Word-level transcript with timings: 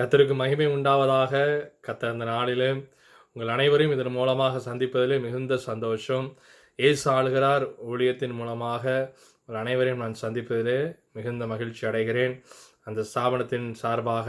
கத்தருக்கு 0.00 0.34
மகிமை 0.34 0.66
உண்டாவதாக 0.66 1.32
கத்த 1.86 2.02
அந்த 2.10 2.24
நாளிலே 2.24 2.68
உங்கள் 3.32 3.50
அனைவரையும் 3.54 3.94
இதன் 3.96 4.12
மூலமாக 4.12 4.60
சந்திப்பதிலே 4.70 5.20
மிகுந்த 5.20 5.56
சந்தோஷம். 5.56 6.36
ஏசு 6.76 7.10
ஆளுகிறார் 7.10 7.64
ஊழியத்தின் 7.90 8.32
மூலமாக 8.32 8.84
உங்கள் 9.44 9.62
அனைவரையும் 9.62 10.02
நான் 10.02 10.16
சந்திப்பதிலே 10.22 10.96
மிகுந்த 11.12 11.46
மகிழ்ச்சி 11.46 11.86
அடைகிறேன். 11.86 12.34
அந்த 12.84 13.04
ஸ்தாபனத்தின் 13.10 13.68
சார்பாக 13.82 14.28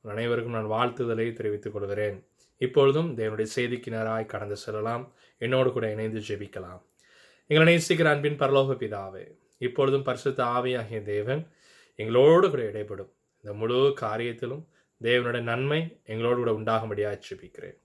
உங்கள் 0.00 0.16
அனைவருக்கும் 0.16 0.56
நான் 0.58 0.72
வாழ்த்துதலை 0.74 1.32
தெரிவித்துக் 1.32 1.72
கொள்கிறேன். 1.72 2.26
இப்பொழுதும் 2.56 3.16
தேவனுடைய 3.16 3.46
செய்திக்கு 3.56 3.94
நேராய் 3.96 4.30
கடந்து 4.34 4.56
செல்லலாம். 4.56 5.06
என்னோடு 5.38 5.72
கூட 5.72 5.86
இணைந்து 5.90 6.22
ஜெபிக்கலாம். 6.28 6.82
எங்களை 7.46 7.68
நேசிக்கிற 7.74 8.04
அன்பின் 8.04 8.40
பரலோக 8.44 8.80
பிதாவே 8.84 9.26
இப்பொழுதும் 9.58 10.02
பரிசுத்த 10.02 10.44
ஆவியாகிய 10.44 11.02
தேவன் 11.02 11.42
எங்களோடு 11.94 12.46
கூட 12.50 12.62
இடைப்படும். 12.62 13.12
இந்த 13.40 13.56
முழு 13.56 13.80
காரியத்திலும் 14.00 14.72
தேவனுடைய 15.02 15.40
நன்மை 15.40 16.00
எங்களோடு 16.04 16.36
கூட 16.36 16.50
உண்டாகும்படியாக 16.50 17.20
ஜெபிக்கிறேன். 17.28 17.78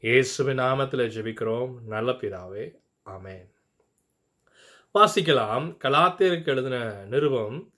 இயேசுவின் 0.00 0.58
நாமத்தில் 0.58 1.12
ஜெபிக்கிறோம். 1.16 1.80
நல்ல 1.82 2.12
பிதாவே 2.12 2.74
ஆமென். 3.02 3.50
வாசிக்கலாம் 4.94 5.66
கலாத்திற்கு 5.84 6.46
எழுதின 6.46 7.04
நிருபம் 7.04 7.72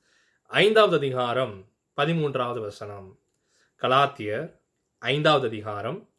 ஐந்தாவது 0.46 0.96
அதிகாரம் 0.96 1.69
பதிமூன்றாவது 1.96 2.60
வசனம். 2.60 3.19
கலாத்தியர் 3.82 4.58
ஐந்தாவது 4.98 5.46
அதிகாரம் 5.46 6.10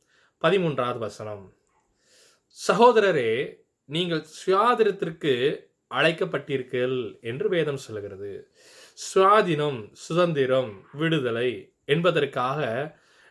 பதிமூன்றாவது 0.41 0.97
வசனம். 0.97 1.53
சகோதரரே 2.67 3.63
நீங்கள் 3.85 4.25
சுயாதிரத்திற்கு 4.45 5.33
அழைக்கப்பட்டீர்கள் 5.89 7.19
என்று 7.21 7.49
வேதம் 7.49 7.77
சொல்கிறது 7.77 8.51
சுவாதினம் 9.13 9.89
சுதந்திரம் 9.93 10.87
விடுதலை 10.91 11.74
என்பதற்காக 11.85 12.61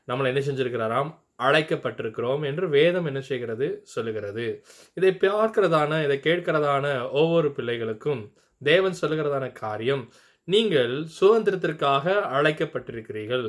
நம்மளை 0.08 0.30
என்ன 0.32 0.40
செஞ்சிருக்கிறாராம்? 0.40 1.10
அழைக்கப்பட்டிருக்கிறோம் 1.42 2.42
என்று 2.44 2.68
வேதம் 2.68 3.05
என்ன 3.05 3.20
செய்கிறது? 3.20 3.80
சொல்லுகிறது. 3.84 4.64
இதை 4.94 5.10
பார்க்கிறதான 5.10 6.02
இதை 6.05 6.16
கேட்கிறதான 6.22 7.10
ஒவ்வொரு 7.10 7.48
பிள்ளைகளுக்கும் 7.48 8.22
தேவன் 8.62 9.00
சொல்லுகிறதான 9.00 9.52
காரியம் 9.52 10.05
நீங்கள் 10.48 10.92
சுதந்திரத்திற்காக 11.20 12.14
அழைக்கப்பட்டிருக்கிறீர்கள் 12.36 13.47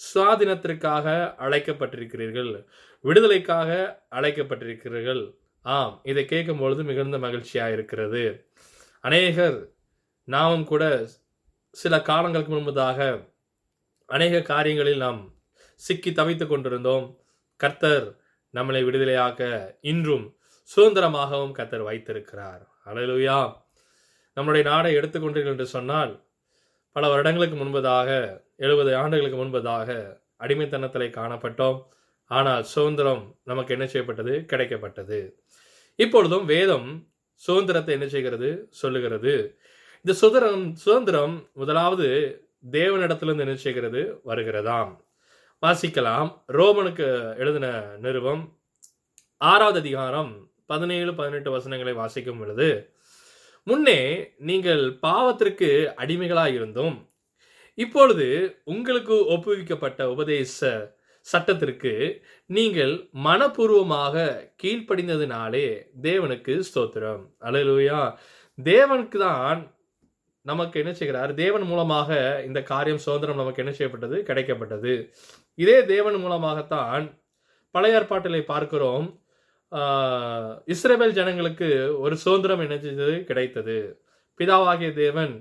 சுவாதினத்திற்காக 0.00 1.06
அழைக்கப்பட்டிருக்கிறீர்கள் 1.38 2.50
விடுதலைக்காக 3.04 3.70
அழைக்கப்பட்டிருக்கிறீர்கள். 4.10 5.22
ஆம் 5.64 6.00
இதை 6.02 6.24
கேட்கும் 6.24 6.58
பொழுது 6.58 6.82
மிகுந்த 6.82 7.18
மகிழ்ச்சியாக 7.18 7.72
இருக்கிறது. 7.72 8.22
அநேகர் 9.04 9.58
நாமும் 10.28 10.64
கூட 10.64 10.84
சில 11.76 11.94
காலங்களுக்கு 12.02 12.52
முன்பதாக 12.54 13.00
அநேக 14.08 14.40
காரியங்களில் 14.40 14.96
நாம் 14.96 15.34
சிக்கி 15.74 16.12
தவித்துக் 16.12 16.48
கொண்டிருந்தோம். 16.48 17.18
கர்த்தர் 17.56 18.16
நம்மளை 18.54 18.80
விடுதலையாக்க 18.84 19.42
இன்றும் 19.80 20.36
சுதந்திரமாகவும் 20.76 21.52
கர்த்தர் 21.52 21.82
வைத்திருக்கிறார். 21.82 22.68
அழலுயா 22.86 23.54
நம்முடைய 24.34 24.68
நாடை 24.68 24.96
எடுத்துக்கொண்டீர்கள் 24.96 25.54
என்று 25.54 25.66
சொன்னால் 25.66 26.26
பல 26.92 27.08
வருடங்களுக்கு 27.08 27.56
முன்பதாக 27.56 28.08
எழுபது 28.56 28.96
ஆண்டுகளுக்கு 28.96 29.44
முன்பதாக 29.44 30.20
அடிமைத்தனத்தில் 30.38 31.16
காணப்பட்டோம். 31.16 31.82
ஆனால் 32.24 32.64
சுதந்திரம் 32.64 33.38
நமக்கு 33.44 33.74
என்ன 33.74 33.86
செய்யப்பட்டது? 33.86 34.44
கிடைக்கப்பட்டது. 34.46 35.32
இப்பொழுதும் 35.94 36.44
வேதம் 36.44 37.08
சுதந்திரத்தை 37.34 37.94
என்ன 37.94 38.08
செய்கிறது? 38.08 38.66
சொல்லுகிறது. 38.70 39.60
இந்த 40.04 40.18
சுதந்திரம் 40.18 40.74
சுதந்திரம் 40.74 41.48
முதலாவது 41.52 42.08
தேவனிடத்திலிருந்து 42.64 43.38
என்ன 43.38 43.54
செய்கிறது 43.54 44.20
வருகிறதாம். 44.26 44.96
வாசிக்கலாம். 45.62 46.42
ரோமனுக்கு 46.48 47.36
எழுதின 47.36 47.96
நிருபம் 48.00 48.58
ஆறாவது 49.36 49.78
அதிகாரம் 49.78 50.50
பதினேழு 50.66 51.14
பதினெட்டு 51.14 51.50
வசனங்களை 51.50 51.94
வாசிக்கும் 51.94 52.38
பொழுது 52.38 52.92
முன்னே 53.62 54.32
நீங்கள் 54.38 54.98
பாவத்திற்கு 55.02 55.86
அடிமைகளாக 55.94 56.50
இருந்தோம் 56.50 57.10
இப்பொழுது 57.74 58.60
உங்களுக்கு 58.64 59.14
ஒப்புவிக்கப்பட்ட 59.14 60.04
உபதேச 60.04 60.90
சட்டத்திற்கு 61.20 62.22
நீங்கள் 62.46 63.08
மனப்பூர்வமாக 63.24 64.46
கீழ்ப்படிந்ததினாலே 64.62 65.82
தேவனுக்கு 66.02 66.62
ஸ்தோத்திரம். 66.74 67.22
அலையலூயா. 67.40 68.18
தேவனுக்கு 68.64 69.18
தான் 69.18 69.77
நமக்கு 70.42 70.76
என்ன 70.80 70.92
செய்கிறார்? 70.92 71.30
தேவன் 71.34 71.62
மூலமாக 71.62 72.10
இந்த 72.46 72.60
காரியம் 72.62 73.04
சுதந்திரம் 73.06 73.40
நமக்கு 73.42 73.62
என்ன 73.64 73.72
செய்யப்பட்டது? 73.74 74.16
கிடைக்கப்பட்டது. 74.28 74.92
இதே 75.54 75.78
தேவன் 75.84 76.18
மூலமாகத்தான் 76.24 77.06
பழைய 77.74 77.98
ஏற்பாட்டிலே 78.00 78.42
பார்க்கிறோம் 78.52 79.08
இஸ்ரேபேல் 80.72 81.16
ஜனங்களுக்கு 81.18 81.68
ஒரு 82.00 82.14
சுதந்திரம் 82.16 82.62
என்ன 82.66 82.76
செஞ்சது? 82.84 83.16
கிடைத்தது. 83.24 83.78
பிதாவாகிய 84.40 84.90
தேவன் 84.94 85.32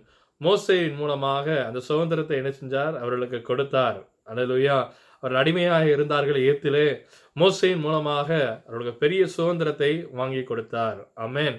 மோசையின் 0.41 0.95
மூலமாக 0.95 1.45
அந்த 1.67 1.79
சுதந்திரத்தை 1.79 2.35
என்ன 2.37 2.51
செஞ்சார்? 2.59 2.95
அவர்களுக்கு 3.03 3.39
கொடுத்தார். 3.41 3.99
அனலுயா 4.31 4.77
அவர்கள் 5.23 5.41
அடிமையாக 5.41 5.85
இருந்தார்கள் 5.95 6.39
ஏத்திலே. 6.49 6.87
மோசையின் 7.35 7.83
மூலமாக 7.85 8.29
அவர்களுக்கு 8.65 9.01
பெரிய 9.03 9.27
சுதந்திரத்தை 9.27 9.91
வாங்கி 10.19 10.43
கொடுத்தார். 10.43 10.99
அமேன் 11.25 11.57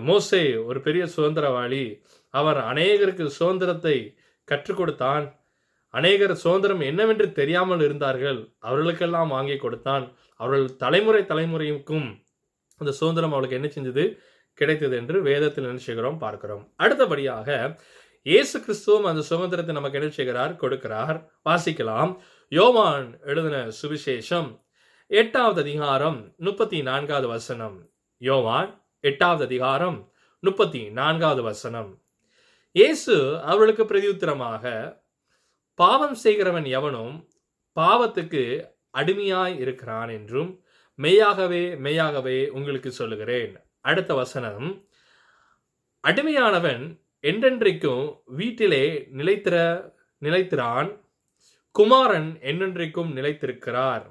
மோசே 0.00 0.56
ஒரு 0.56 0.80
பெரிய 0.80 1.04
சுதந்திரவாளி. 1.04 2.02
அவர் 2.30 2.56
அநேகருக்கு 2.56 3.26
சுதந்திரத்தை 3.26 4.16
கற்றுக் 4.44 4.76
கொடுத்தான். 4.76 5.42
அநேகர் 5.90 6.34
சுதந்திரம் 6.34 6.80
என்னவென்று 6.80 7.32
தெரியாமல் 7.32 7.80
இருந்தார்கள். 7.80 8.54
அவர்களுக்கெல்லாம் 8.58 9.28
வாங்கி 9.28 9.56
கொடுத்தான். 9.56 10.16
அவர்கள் 10.36 10.76
தலைமுறை 10.76 11.22
தலைமுறைக்கும் 11.22 12.22
அந்த 12.76 12.92
சுதந்திரம் 12.92 13.32
அவளுக்கு 13.32 13.56
என்ன 13.56 13.68
செஞ்சது? 13.68 14.18
கிடைத்தது 14.54 14.96
என்று 14.96 15.22
வேதத்தில் 15.22 15.64
நினைச்சுகிறோம் 15.64 16.18
பார்க்கிறோம். 16.18 16.72
அடுத்தபடியாக 16.76 17.78
இயேசு 18.22 18.58
கிறிஸ்துவும் 18.58 19.02
அந்த 19.02 19.20
சுதந்திரத்தை 19.20 19.74
நமக்கு 19.74 19.98
என்ன 19.98 20.10
செய்கிறார்? 20.10 20.52
கொடுக்கிறார். 20.52 21.28
வாசிக்கலாம். 21.44 22.18
யோவான் 22.48 23.20
எழுதின 23.20 23.68
சுவிசேஷம் 23.82 24.62
எட்டாவது 25.06 25.60
அதிகாரம் 25.60 26.34
முப்பத்தி 26.36 26.82
நான்காவது 26.82 27.28
வசனம். 27.28 27.90
யோவான் 28.16 28.83
எட்டாவது 29.08 29.42
அதிகாரம் 29.44 29.96
முப்பத்தி 30.42 30.80
நான்காவது 30.90 31.42
வசனம். 31.42 31.90
இயேசு 32.76 33.14
அவர்களுக்கு 33.40 33.84
பிரதியுத்தரமாக 33.84 34.62
பாவம் 35.78 36.14
செய்கிறவன் 36.14 36.64
எவனும் 36.78 37.16
பாவத்துக்கு 37.76 38.42
அடிமையாய் 38.98 39.58
இருக்கிறான் 39.58 40.08
என்றும் 40.08 40.50
மெய்யாகவே 40.98 41.62
மெய்யாகவே 41.76 42.38
உங்களுக்கு 42.48 42.92
சொல்லுகிறேன். 42.92 43.52
அடுத்த 43.80 44.14
வசனம் 44.14 44.66
அடிமையானவன் 46.04 46.82
என்றென்றைக்கும் 47.24 48.04
வீட்டிலே 48.24 48.84
நிலைத்திர 49.20 49.56
நிலைத்திறான் 50.22 50.90
குமாரன் 51.70 52.30
என்னென்றைக்கும் 52.50 53.12
நிலைத்திருக்கிறார். 53.12 54.04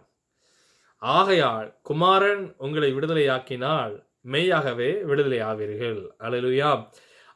ஆகையால் 0.97 1.69
குமாரன் 1.81 2.55
உங்களை 2.57 2.91
விடுதலையாக்கினால் 2.93 3.95
மெய்யாகவே 4.25 4.89
விடுதலை 5.03 5.39
ஆவீர்கள். 5.41 5.99
அலலுயா 6.19 6.69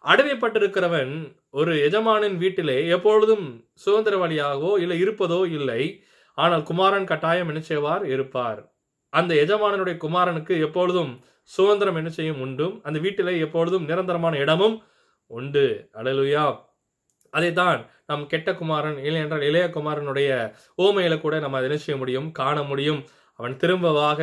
அடிமைப்பட்டிருக்கிறவன் 0.06 1.14
ஒரு 1.50 1.74
எஜமானின் 1.90 2.38
வீட்டிலே 2.38 2.88
எப்பொழுதும் 2.88 3.46
சுதந்திரவாளியாகவோ 3.86 4.72
இல்லை 4.80 4.98
இருப்பதோ 5.04 5.40
இல்லை. 5.48 5.82
ஆனால் 6.38 6.64
குமாரன் 6.64 7.06
கட்டாயம் 7.06 7.48
என்ன 7.48 7.62
செய்வார்? 7.62 8.06
இருப்பார். 8.06 8.62
அந்த 9.14 9.36
எஜமானனுடைய 9.36 9.96
குமாரனுக்கு 9.98 10.60
எப்பொழுதும் 10.60 11.12
சுதந்திரம் 11.50 11.96
என்ன 11.96 12.10
செய்யும்? 12.10 12.42
உண்டும். 12.46 12.76
அந்த 12.82 13.00
வீட்டிலே 13.00 13.40
எப்பொழுதும் 13.40 13.86
நிரந்தரமான 13.86 14.38
இடமும் 14.38 14.78
உண்டு. 15.32 15.66
அழலுயா 15.94 16.46
அதைத்தான் 17.34 17.80
நம் 18.06 18.28
கெட்ட 18.28 18.50
குமாரன் 18.54 18.98
இல்லை 18.98 19.22
என்றால் 19.22 19.42
இளைய 19.42 19.66
குமாரனுடைய 19.68 20.30
ஓமையில 20.78 21.22
கூட 21.22 21.40
நம்ம 21.40 21.58
அதை 21.58 21.70
என்ன 21.70 21.80
செய்ய 21.82 21.98
முடியும்? 22.00 22.32
காண 22.32 22.64
முடியும். 22.64 23.02
அவன் 23.40 23.58
திரும்பவாக 23.58 24.20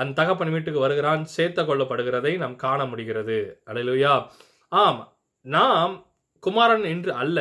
அந்த 0.00 0.16
தகப்பன் 0.18 0.54
வீட்டுக்கு 0.54 0.84
வருகிறான் 0.86 1.24
சேர்த்த 1.36 1.62
கொள்ளப்படுகிறதை 1.62 2.32
நாம் 2.42 2.56
காண 2.56 2.80
முடிகிறது. 2.86 3.38
அலையிலுயா 3.70 4.14
ஆம் 4.68 5.00
நாம் 5.44 5.94
குமாரன் 6.44 6.84
என்று 6.84 7.12
அல்ல 7.22 7.40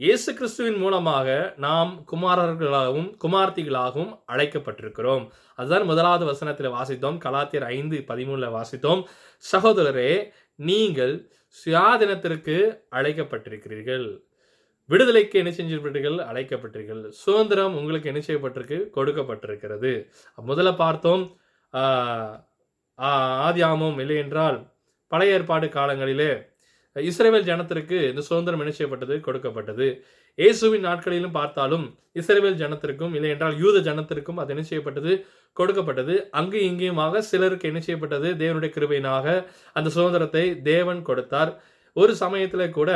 இயேசு 0.00 0.30
கிறிஸ்துவின் 0.34 0.78
மூலமாக 0.82 1.28
நாம் 1.64 1.90
குமாரர்களாகவும் 2.12 3.08
குமார்த்திகளாகவும் 3.24 4.12
அழைக்கப்பட்டிருக்கிறோம். 4.32 5.24
அதுதான் 5.54 5.84
முதலாவது 5.84 6.24
வசனத்தில் 6.24 6.74
வாசித்தோம் 6.76 7.18
கலாத்தியர் 7.24 7.66
ஐந்து 7.76 7.96
பதிமூணில் 8.10 8.54
வாசித்தோம். 8.56 9.02
சகோதரரே 9.52 10.12
நீங்கள் 10.68 11.14
சுயாதீனத்திற்கு 11.56 12.56
அழைக்கப்பட்டிருக்கிறீர்கள். 12.90 14.06
விடுதலைக்கு 14.90 15.36
என்ன 15.38 15.50
செஞ்சிருப்பீர்கள்? 15.50 16.16
அழைக்கப்பட்டீர்கள் 16.30 17.02
சுதந்திரம் 17.22 17.76
உங்களுக்கு 17.76 18.10
என்ன 18.12 18.22
செய்யப்பட்டிருக்கு? 18.26 18.78
கொடுக்கப்பட்டிருக்கிறது. 18.96 19.92
முதல்ல 20.46 20.72
பார்த்தோம் 20.76 21.24
ஆதியாமம் 23.46 23.98
இல்லை 24.04 24.16
என்றால் 24.24 24.58
பழைய 25.12 25.36
ஏற்பாடு 25.36 25.66
காலங்களிலே 25.78 26.32
இஸ்ரேவேல் 26.96 27.46
ஜனத்திற்கு 27.48 27.96
இந்த 28.10 28.22
சுதந்திரம் 28.28 28.62
என்ன 28.62 28.72
செய்யப்பட்டது? 28.76 29.14
கொடுக்கப்பட்டது. 29.26 29.86
இயேசுவின் 30.38 30.84
நாட்களிலும் 30.88 31.34
பார்த்தாலும் 31.36 31.84
இஸ்ரேவேல் 32.20 32.58
ஜனத்திற்கும் 32.62 33.14
இல்லை 33.16 33.30
என்றால் 33.34 33.56
யூத 33.62 33.76
ஜனத்திற்கும் 33.88 34.38
அது 34.40 34.52
என்ன 34.54 34.62
செய்யப்பட்டது? 34.68 35.12
கொடுக்கப்பட்டது. 35.56 36.14
அங்கு 36.38 36.58
இங்கேயுமாக 36.70 37.22
சிலருக்கு 37.30 37.68
என்ன 37.70 37.80
செய்யப்பட்டது? 37.86 38.28
தேவனுடைய 38.42 38.70
கிருபையினாக 38.76 39.26
அந்த 39.76 39.88
சுதந்திரத்தை 39.96 40.44
தேவன் 40.70 41.02
கொடுத்தார். 41.08 41.52
ஒரு 41.96 42.14
சமயத்தில் 42.22 42.76
கூட 42.78 42.90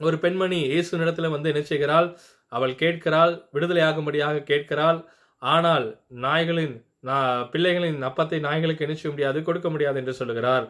ஒரு 0.00 0.16
பெண்மணி 0.24 0.60
இயேசு 0.72 1.00
நிலத்தில் 1.02 1.34
வந்து 1.34 1.50
என்ன 1.52 1.62
செய்கிறாள்? 1.70 2.08
அவள் 2.52 2.74
கேட்கிறாள் 2.82 3.32
விடுதலையாகும்படியாக 3.54 4.44
கேட்கிறாள். 4.50 5.00
ஆனால் 5.42 5.86
நாய்களின் 6.24 6.76
நான் 7.04 7.48
பிள்ளைகளின் 7.52 8.00
அப்பத்தை 8.08 8.38
நாய்களுக்கு 8.46 8.84
என்ன 8.86 8.96
செய்ய 8.96 9.10
முடியாது 9.14 9.38
கொடுக்க 9.42 9.68
முடியாது 9.70 9.98
என்று 10.02 10.14
சொல்லுகிறார். 10.20 10.66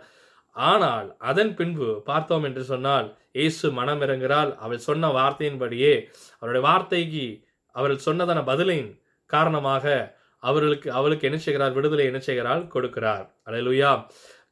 ஆனால் 0.57 1.09
அதன் 1.31 1.55
பின்பு 1.55 1.89
பார்த்தோம் 2.11 2.45
என்று 2.45 2.63
சொன்னால் 2.65 3.09
இயேசு 3.39 3.67
மனம் 3.73 4.01
இறங்குகிறாள் 4.01 4.51
அவள் 4.65 4.87
சொன்ன 4.87 5.11
வார்த்தையின்படியே 5.19 5.93
அவருடைய 6.39 6.63
வார்த்தைக்கு 6.69 7.27
அவர்கள் 7.75 8.07
சொன்னதான 8.07 8.43
பதிலின் 8.51 8.89
காரணமாக 9.27 10.17
அவர்களுக்கு 10.43 10.89
அவளுக்கு 10.93 11.27
என்ன 11.29 11.39
செய்கிறார்? 11.39 11.73
விடுதலை 11.77 12.05
என்ன 12.07 12.19
செய்கிறாள்? 12.19 12.63
கொடுக்கிறார். 12.75 13.25
அலையலுயா. 13.49 13.93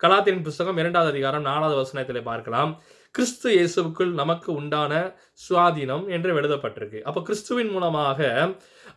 கலாத்தின் 0.03 0.43
புஸ்தகம் 0.47 0.77
இரண்டாவது 0.77 1.13
அதிகாரம் 1.15 1.45
நாலாவது 1.51 1.77
வசனத்திலே 1.83 2.23
பார்க்கலாம். 2.23 2.73
கிறிஸ்து 3.17 3.49
இயேசுவுக்குள் 3.57 4.11
நமக்கு 4.19 4.49
உண்டான 4.61 4.93
சுவாதீனம் 5.45 6.03
என்று 6.15 6.31
எழுதப்பட்டிருக்கு. 6.41 6.99
அப்போ 7.09 7.21
கிறிஸ்துவின் 7.23 7.71
மூலமாக 7.75 8.29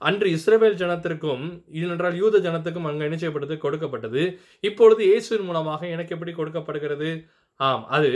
அன்று 0.07 0.29
இஸ்ரேவேல் 0.37 0.77
ஜனத்திற்கும் 0.81 1.43
இதென்றால் 1.79 2.17
யூத 2.21 2.39
ஜனத்துக்கும் 2.47 2.87
அங்கே 2.89 3.05
என்ன 3.07 3.17
செய்யப்பட்டது? 3.17 3.57
கொடுக்கப்பட்டது. 3.57 4.23
இப்பொழுது 4.69 5.01
இயேசுவின் 5.09 5.47
மூலமாக 5.49 5.87
எனக்கு 5.87 6.15
எப்படி 6.17 6.33
கொடுக்கப்படுகிறது? 6.39 7.11
ஆம் 7.59 7.85
அது 7.97 8.11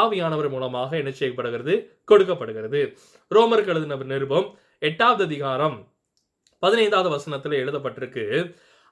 ஆவியானவர் 0.00 0.50
மூலமாக 0.56 0.90
என்ன 1.02 1.12
செய்யப்படுகிறது? 1.20 1.76
கொடுக்கப்படுகிறது. 2.04 2.82
ரோமருக்கு 3.30 3.72
எழுதின 3.74 4.02
நிருபம் 4.14 4.48
எட்டாவது 4.82 5.24
அதிகாரம் 5.28 5.78
பதினைந்தாவது 6.62 7.10
வசனத்தில் 7.16 7.60
எழுதப்பட்டிருக்கு 7.62 8.26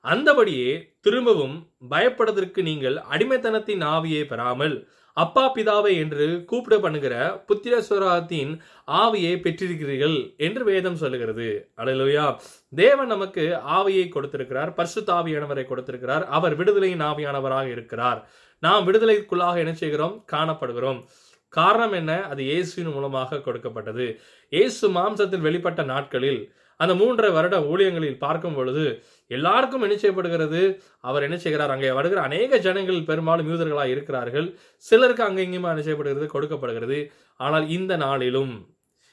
அந்தபடியே 0.04 0.70
திரும்பவும் 1.00 1.56
பயப்படுவதற்கு 1.90 2.60
நீங்கள் 2.70 2.96
அடிமைத்தனத்தின் 3.14 3.82
ஆவியை 3.94 4.24
பெறாமல் 4.32 4.74
அப்பா 5.16 5.52
பிதாவை 5.56 5.92
என்று 5.96 6.44
கூப்பிட 6.44 6.76
பண்ணுகிற 6.78 7.14
புத்திரஸ்வரத்தின் 7.48 8.52
ஆவியை 8.86 9.34
பெற்றிருக்கிறீர்கள் 9.40 10.16
என்று 10.36 10.64
வேதம் 10.64 10.96
சொல்லுகிறது. 10.96 11.48
அடலுயா 11.78 12.26
தேவன் 12.74 13.06
நமக்கு 13.06 13.44
ஆவியை 13.78 14.08
கொடுத்திருக்கிறார் 14.08 14.72
பர்சு 14.78 15.02
தாவியானவரை 15.10 15.64
கொடுத்திருக்கிறார் 15.66 16.24
அவர் 16.26 16.56
விடுதலையின் 16.56 17.04
ஆவியானவராக 17.10 17.66
இருக்கிறார். 17.66 18.20
நாம் 18.58 18.86
விடுதலைக்குள்ளாக 18.86 19.56
என்ன 19.56 19.74
செய்கிறோம்? 19.74 20.24
காணப்படுகிறோம். 20.32 21.00
காரணம் 21.48 21.92
என்ன? 21.92 22.12
அது 22.24 22.42
இயேசுவின் 22.44 22.92
மூலமாக 22.92 23.40
கொடுக்கப்பட்டது. 23.40 24.06
இயேசு 24.48 24.88
மாம்சத்தில் 24.88 25.46
வெளிப்பட்ட 25.46 25.84
நாட்களில் 25.84 26.52
அந்த 26.76 26.94
மூன்றரை 26.94 27.32
வருட 27.32 27.56
ஊழியங்களில் 27.60 28.18
பார்க்கும் 28.18 28.54
பொழுது 28.54 28.84
எல்லாருக்கும் 29.26 29.82
என்ன 29.82 29.96
செய்யப்படுகிறது? 29.96 30.82
அவர் 31.00 31.22
என்ன 31.22 31.36
செய்கிறார்? 31.36 31.70
அங்கே 31.70 31.90
வருகிற 31.90 32.22
அநேக 32.22 32.58
ஜனங்கள் 32.58 33.00
பெரும்பாலும் 33.02 33.48
யூதர்களாக 33.50 33.84
இருக்கிறார்கள். 33.84 34.58
சிலருக்கு 34.76 35.22
அங்கே 35.22 35.46
இங்கேயுமா 35.46 35.72
என்ன 35.74 35.82
செய்யப்படுகிறது? 35.82 36.26
கொடுக்கப்படுகிறது. 36.26 37.12
ஆனால் 37.36 37.68
இந்த 37.68 37.96
நாளிலும் 37.96 38.54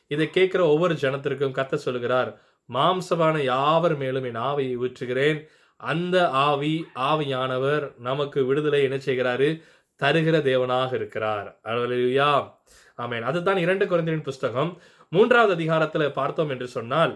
இதை 0.08 0.30
கேட்கிற 0.30 0.68
ஒவ்வொரு 0.68 0.94
ஜனத்திற்கும் 0.94 1.58
கத்த 1.60 1.76
சொல்லுகிறார் 1.76 2.40
மாம்சமான 2.70 3.38
யாவர் 3.44 3.98
மேலும் 3.98 4.24
என் 4.24 4.42
ஆவியை 4.50 4.76
ஊற்றுகிறேன்? 4.86 5.40
அந்த 5.76 6.30
ஆவி 6.30 6.86
ஆவியானவர் 6.96 7.94
நமக்கு 7.98 8.46
விடுதலை 8.46 8.84
என்ன 8.84 8.96
செய்கிறாரு? 8.96 9.62
தருகிற 10.02 10.38
தேவனாக 10.50 10.94
இருக்கிறார். 10.94 11.60
அல்லேலூயா 11.66 12.52
ஆமேன். 12.98 13.22
அதுதான் 13.22 13.58
இரண்டு 13.58 13.88
குழந்தையின் 13.88 14.24
புஸ்தகம். 14.24 14.78
மூன்றாவது 15.10 15.54
அதிகாரத்தில் 15.54 16.12
பார்த்தோம் 16.12 16.50
என்று 16.50 16.68
சொன்னால் 16.68 17.14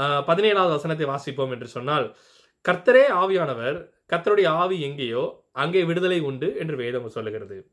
பதினேழாவது 0.00 0.68
வசனத்தை 0.68 1.06
வாசிப்போம் 1.06 1.50
என்று 1.50 1.66
சொன்னால் 1.66 2.16
கர்த்தரே 2.68 3.02
ஆவியானவர் 3.10 3.88
கர்த்தருடைய 4.12 4.46
ஆவி 4.46 4.80
எங்கேயோ 4.80 5.44
அங்கே 5.52 5.84
விடுதலை 5.84 6.20
உண்டு 6.20 6.56
என்று 6.58 6.76
வேதம் 6.76 7.08
சொல்லுகிறது. 7.08 7.70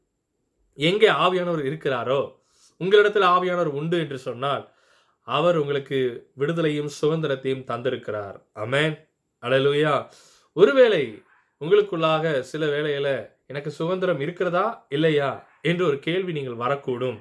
எங்கே 0.74 1.10
ஆவியானவர் 1.10 1.66
இருக்கிறாரோ 1.66 2.40
உங்களிடத்தில் 2.78 3.22
ஆவியானவர் 3.22 3.66
உண்டு 3.66 4.00
என்று 4.00 4.18
சொன்னால் 4.18 4.72
அவர் 5.20 5.58
உங்களுக்கு 5.58 6.30
விடுதலையும் 6.38 6.90
சுதந்திரத்தையும் 7.02 7.66
தந்திருக்கிறார். 7.66 8.44
அமேன் 8.56 9.08
அழலுயா 9.42 10.10
ஒருவேளை 10.54 11.24
உங்களுக்குள்ளாக 11.60 12.40
சில 12.40 12.66
வேளையில 12.66 13.30
எனக்கு 13.48 13.72
சுதந்திரம் 13.72 14.20
இருக்கிறதா 14.20 14.86
இல்லையா 14.90 15.48
என்று 15.62 15.86
ஒரு 15.86 16.00
கேள்வி 16.00 16.32
நீங்கள் 16.32 16.68
வரக்கூடும். 16.68 17.20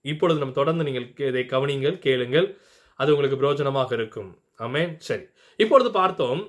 இப்பொழுது 0.00 0.38
நம்ம 0.38 0.54
தொடர்ந்து 0.54 0.84
நீங்கள் 0.84 1.12
கே- 1.12 1.28
இதை 1.28 1.44
கவனிங்கள் 1.44 1.98
கேளுங்கள். 1.98 2.58
அது 3.02 3.12
உங்களுக்கு 3.14 3.38
பிரயோஜனமாக 3.40 3.92
இருக்கும். 3.98 4.30
ஆமென். 4.66 4.92
சரி. 5.08 5.24
இப்பொழுது 5.58 5.90
பார்த்தோம். 6.00 6.42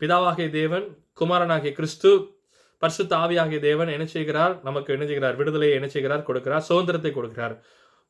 பிதாவாகிய 0.00 0.48
தேவன் 0.60 0.86
குமாரனாகிய 1.20 1.72
கிறிஸ்து 1.78 2.10
பரிசு 2.82 3.04
தாவியாகிய 3.12 3.58
தேவன் 3.66 3.90
என்ன 3.96 4.06
செய்கிறார்? 4.14 4.54
நமக்கு 4.68 4.90
என்ன 4.94 5.04
செய்கிறார்? 5.10 5.36
விடுதலையை 5.40 5.74
என்ன 5.78 5.88
செய்கிறார்? 5.94 6.24
கொடுக்கிறார். 6.28 6.64
சுதந்திரத்தை 6.70 7.10
கொடுக்கிறார். 7.18 7.54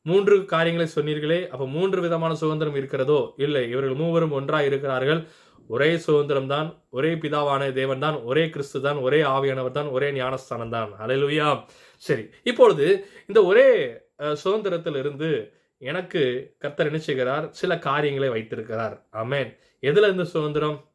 மூன்று 0.05 0.35
காரியங்களை 0.53 0.87
சொன்னீர்களே 0.95 1.37
அப்போ 1.53 1.65
மூன்று 1.75 1.99
விதமான 2.05 2.33
சுதந்திரம் 2.41 2.77
இருக்கிறதோ? 2.79 3.19
இல்லை. 3.45 3.63
இவர்கள் 3.73 3.99
மூவரும் 4.01 4.35
ஒன்றாக 4.39 4.69
இருக்கிறார்கள். 4.69 5.21
ஒரே 5.69 5.89
சுதந்திரம் 6.05 6.49
தான் 6.53 6.67
ஒரே 6.97 7.11
பிதாவான 7.23 7.63
தேவன் 7.79 8.03
தான் 8.05 8.17
ஒரே 8.29 8.43
கிறிஸ்து 8.53 8.79
தான் 8.85 8.99
ஒரே 9.05 9.19
ஆவியானவர் 9.35 9.77
தான் 9.79 9.89
ஒரே 9.95 10.09
ஞானஸ்தானம் 10.19 10.73
தான். 10.75 10.91
அலையிலுயா 11.03 11.47
சரி. 12.03 12.23
இப்பொழுது 12.51 12.85
இந்த 13.29 13.39
ஒரே 13.51 13.67
சுதந்திரத்திலிருந்து 14.43 15.29
எனக்கு 15.77 16.55
கர்த்தர் 16.59 16.85
என்ன 16.85 16.97
செய்கிறார்? 16.97 17.51
சில 17.51 17.79
காரியங்களை 17.79 18.29
வைத்திருக்கிறார். 18.29 19.05
அமேன் 19.11 19.57
எதுல 19.81 20.07
இருந்து 20.07 20.25
சுதந்திரம்? 20.25 20.91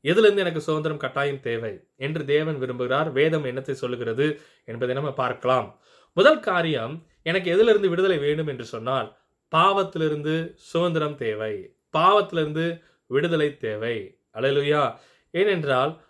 எதிலிருந்து 0.00 0.40
எனக்கு 0.40 0.60
சுதந்திரம்? 0.60 0.98
கட்டாயம் 0.98 1.40
தேவை 1.40 1.80
என்று 1.96 2.24
தேவன் 2.24 2.60
விரும்புகிறார். 2.60 3.12
வேதம் 3.12 3.44
என்னத்தை 3.44 3.70
சொல்லுகிறது 3.70 4.40
என்பதை 4.64 4.94
நம்ம 4.94 5.12
பார்க்கலாம். 5.12 5.80
முதல் 6.12 6.40
காரியம் 6.40 7.06
எனக்கு 7.22 7.50
எதிலிருந்து 7.50 7.88
விடுதலை 7.88 8.18
வேண்டும் 8.18 8.46
என்று 8.46 8.64
சொன்னால் 8.64 9.16
பாவத்திலிருந்து 9.54 10.52
சுதந்திரம் 10.54 11.16
தேவை. 11.16 11.74
பாவத்திலிருந்து 11.92 12.82
விடுதலை 13.06 13.56
தேவை. 13.56 14.18
அழலுயா 14.34 14.94
ஏனென்றால் 15.30 16.00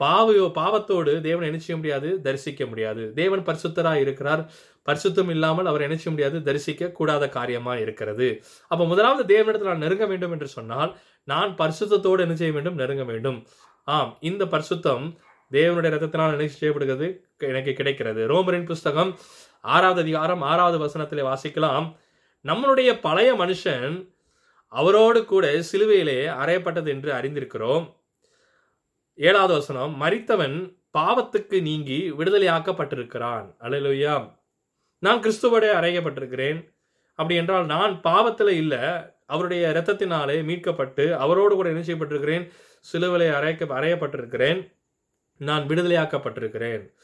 பாவையோ 0.00 0.46
பாவத்தோடு 0.58 1.20
தேவன் 1.20 1.46
நினைச்சிக்க 1.48 1.68
செய்ய 1.70 1.76
முடியாது 1.76 2.20
தரிசிக்க 2.20 2.66
முடியாது. 2.66 3.02
தேவன் 3.14 3.40
பரிசுத்தராக 3.40 3.94
இருக்கிறார். 3.94 4.42
பரிசுத்தம் 4.88 5.30
இல்லாமல் 5.30 5.66
அவர் 5.66 5.80
என்ன 5.80 5.96
செய்ய 5.96 6.10
முடியாது 6.10 6.42
தரிசிக்க 6.42 6.90
கூடாத 6.90 7.28
காரியமா 7.28 7.76
இருக்கிறது. 7.76 8.28
அப்ப 8.68 8.86
முதலாவது 8.86 9.24
தேவனிடத்தில் 9.34 9.72
நான் 9.72 9.78
நெருங்க 9.78 10.06
வேண்டும் 10.06 10.32
என்று 10.32 10.48
சொன்னால் 10.48 10.96
நான் 11.24 11.50
பரிசுத்தத்தோடு 11.58 12.20
என்ன 12.20 12.34
செய்ய 12.34 12.52
வேண்டும்? 12.52 12.74
நெருங்க 12.74 13.04
வேண்டும். 13.04 13.46
ஆம் 13.84 14.16
இந்த 14.20 14.44
பரிசுத்தம் 14.44 15.04
தேவனுடைய 15.52 15.90
ரத்தத்தினால் 15.94 16.34
நினைச்சு 16.36 16.58
செய்யப்படுகிறது 16.60 17.06
எனக்கு 17.38 17.72
கிடைக்கிறது. 17.72 18.22
ரோமரின் 18.28 18.64
புஸ்தகம் 18.64 19.18
ஆறாவது 19.60 20.00
அதிகாரம் 20.00 20.42
ஆறாவது 20.42 20.78
வசனத்திலே 20.84 21.22
வாசிக்கலாம். 21.30 21.86
நம்மளுடைய 22.44 22.90
பழைய 23.00 23.34
மனுஷன் 23.34 24.08
அவரோடு 24.72 25.24
கூட 25.24 25.46
சிலுவையிலே 25.72 26.18
அறையப்பட்டது 26.42 26.88
என்று 26.88 27.10
அறிந்திருக்கிறோம். 27.12 27.86
ஏழாவது 29.14 29.52
வசனம் 29.52 30.02
மரித்தவன் 30.02 30.78
பாவத்துக்கு 30.98 31.60
நீங்கி 31.60 32.10
விடுதலையாக்கப்பட்டிருக்கிறான். 32.10 33.54
அல்லேலூயா. 33.60 34.38
நான் 34.98 35.22
கிறிஸ்துவோட 35.22 35.72
அறையப்பட்டிருக்கிறேன். 35.72 36.74
அப்படி 37.08 37.34
என்றால் 37.34 37.66
நான் 37.66 38.00
பாவத்தில் 38.00 38.48
இல்லை 38.48 38.78
அவருடைய 39.26 39.68
இரத்தத்தினாலே 39.68 40.42
மீட்கப்பட்டு 40.42 41.12
அவரோடு 41.12 41.54
கூட 41.54 41.68
என்ன 41.68 41.80
செய்யப்பட்டிருக்கிறேன்? 41.80 42.50
சிலுவிலை 42.92 43.32
அறைக்க 43.32 43.64
அறையப்பட்டிருக்கிறேன். 43.64 44.72
நான் 45.36 45.66
விடுதலையாக்கப்பட்டிருக்கிறேன். 45.66 46.94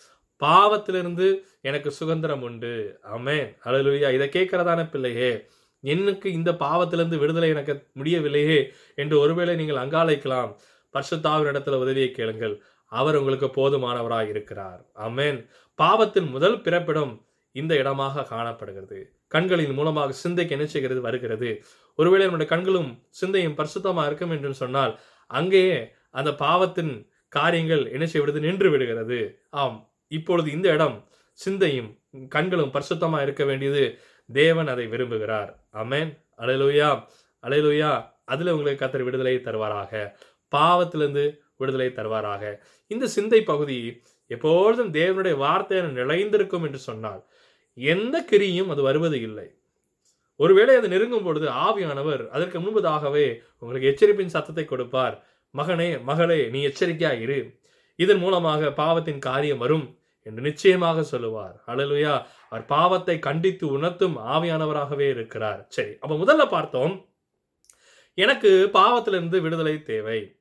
பாவத்திலிருந்து 0.45 1.43
எனக்கு 1.61 1.91
சுதந்திரம் 1.91 2.43
உண்டு. 2.43 2.99
ஆமென். 3.03 3.57
அழலுயா 3.65 4.13
இதை 4.13 4.29
கேட்கறதான 4.29 4.91
பிள்ளையே 4.91 5.47
எனக்கு 5.81 6.33
இந்த 6.33 6.53
பாவத்திலிருந்து 6.53 7.19
விடுதலை 7.19 7.49
எனக்கு 7.49 7.87
முடியவில்லையே? 7.93 8.73
என்று 8.95 9.19
ஒருவேளை 9.19 9.57
நீங்கள் 9.57 9.89
அங்காளைக்கலாம் 9.89 10.57
பரிசுத்தாவின் 10.93 11.51
இடத்துல 11.51 11.75
உதவியை 11.75 12.11
கேளுங்கள். 12.11 12.63
அவர் 12.87 13.17
உங்களுக்கு 13.17 13.47
போதுமானவராக 13.47 14.29
இருக்கிறார். 14.29 14.87
அமேன் 14.95 15.49
பாவத்தின் 15.75 16.29
முதல் 16.29 16.61
பிறப்பிடம் 16.61 17.25
இந்த 17.53 17.77
இடமாக 17.77 18.23
காணப்படுகிறது. 18.23 19.13
கண்களின் 19.29 19.75
மூலமாக 19.75 20.13
சிந்தைக்கு 20.13 20.55
என்ன 20.57 20.67
செய்கிறது 20.69 21.01
வருகிறது. 21.01 21.65
ஒருவேளை 21.97 22.27
நம்முடைய 22.27 22.53
கண்களும் 22.55 23.03
சிந்தையும் 23.09 23.55
பரிசுத்தமா 23.55 24.07
இருக்கும் 24.07 24.31
என்று 24.31 24.55
சொன்னால் 24.55 24.99
அங்கேயே 25.27 25.93
அந்த 26.11 26.35
பாவத்தின் 26.35 27.11
காரியங்கள் 27.29 27.91
என்ன 27.91 28.07
செய்வது 28.07 28.41
நின்று 28.41 28.71
விடுகிறது. 28.71 29.39
ஆம். 29.51 29.91
இப்பொழுது 30.09 30.51
இந்த 30.51 30.69
இடம் 30.69 31.09
சிந்தையும் 31.33 31.99
கண்களும் 32.29 32.73
பரிசுத்தமாக 32.73 33.23
இருக்க 33.23 33.45
வேண்டியது 33.45 33.99
தேவன் 34.33 34.69
அதை 34.69 34.87
விரும்புகிறார். 34.87 35.57
அமேன் 35.73 36.19
அலையலுயா. 36.39 37.05
அலையலுயா. 37.43 38.15
அதில் 38.25 38.49
உங்களுக்கு 38.49 38.85
கத்தர் 38.87 39.03
விடுதலை 39.03 39.41
தருவாராக. 39.41 40.19
பாவத்திலிருந்து 40.51 41.39
விடுதலை 41.57 41.89
தருவாராக. 41.89 42.61
இந்த 42.87 43.07
சிந்தை 43.07 43.43
பகுதி 43.43 44.03
எப்பொழுதும் 44.27 44.93
தேவனுடைய 44.93 45.37
வார்த்தை 45.37 45.79
நிலைந்திருக்கும் 45.79 46.63
என்று 46.63 46.79
சொன்னால் 46.79 47.25
எந்த 47.75 48.25
கிரியும் 48.31 48.69
அது 48.69 48.83
வருவது 48.83 49.21
இல்லை. 49.21 49.59
ஒருவேளை 50.37 50.77
அது 50.77 50.89
நெருங்கும் 50.89 51.23
பொழுது 51.23 51.49
ஆவியானவர் 51.49 52.29
அதற்கு 52.29 52.61
முன்பதாகவே 52.61 53.41
உங்களுக்கு 53.59 53.89
எச்சரிப்பின் 53.89 54.27
சத்தத்தை 54.27 54.65
கொடுப்பார். 54.65 55.25
மகனே 55.55 56.03
மகளே 56.03 56.49
நீ 56.49 56.67
எச்சரிக்கையா 56.67 57.21
இரு. 57.21 57.59
இதன் 57.97 58.19
மூலமாக 58.19 58.71
பாவத்தின் 58.71 59.19
காரியம் 59.19 59.59
வரும் 59.59 59.99
என்று 60.23 60.43
நிச்சயமாக 60.43 61.03
சொல்லுவார். 61.03 61.63
அழலுயா 61.67 62.27
அவர் 62.49 62.65
பாவத்தை 62.65 63.19
கண்டித்து 63.19 63.67
உணர்த்தும் 63.67 64.17
ஆவியானவராகவே 64.19 65.09
இருக்கிறார். 65.11 65.67
சரி 65.69 65.97
அப்ப 66.01 66.15
முதல்ல 66.15 66.49
பார்த்தோம் 66.51 67.09
எனக்கு 68.15 68.71
பாவத்திலிருந்து 68.73 69.41
விடுதலை 69.41 69.83
தேவை. 69.83 70.36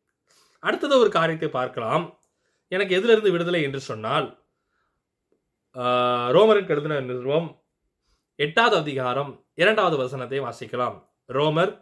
அடுத்தது 0.67 0.95
ஒரு 1.03 1.09
காரியத்தை 1.17 1.49
பார்க்கலாம். 1.59 2.05
எனக்கு 2.71 2.95
எதிலிருந்து 2.97 3.33
விடுதலை 3.35 3.61
என்று 3.67 3.81
சொன்னால் 3.89 4.27
ரோமருக்கு 6.35 6.73
எழுதின 6.75 6.99
நிறுவம் 7.09 7.47
எட்டாவது 8.39 8.75
அதிகாரம் 8.83 9.31
இரண்டாவது 9.61 9.97
வசனத்தை 10.03 10.39
வாசிக்கலாம். 10.45 10.95
ரோமர் 11.37 11.73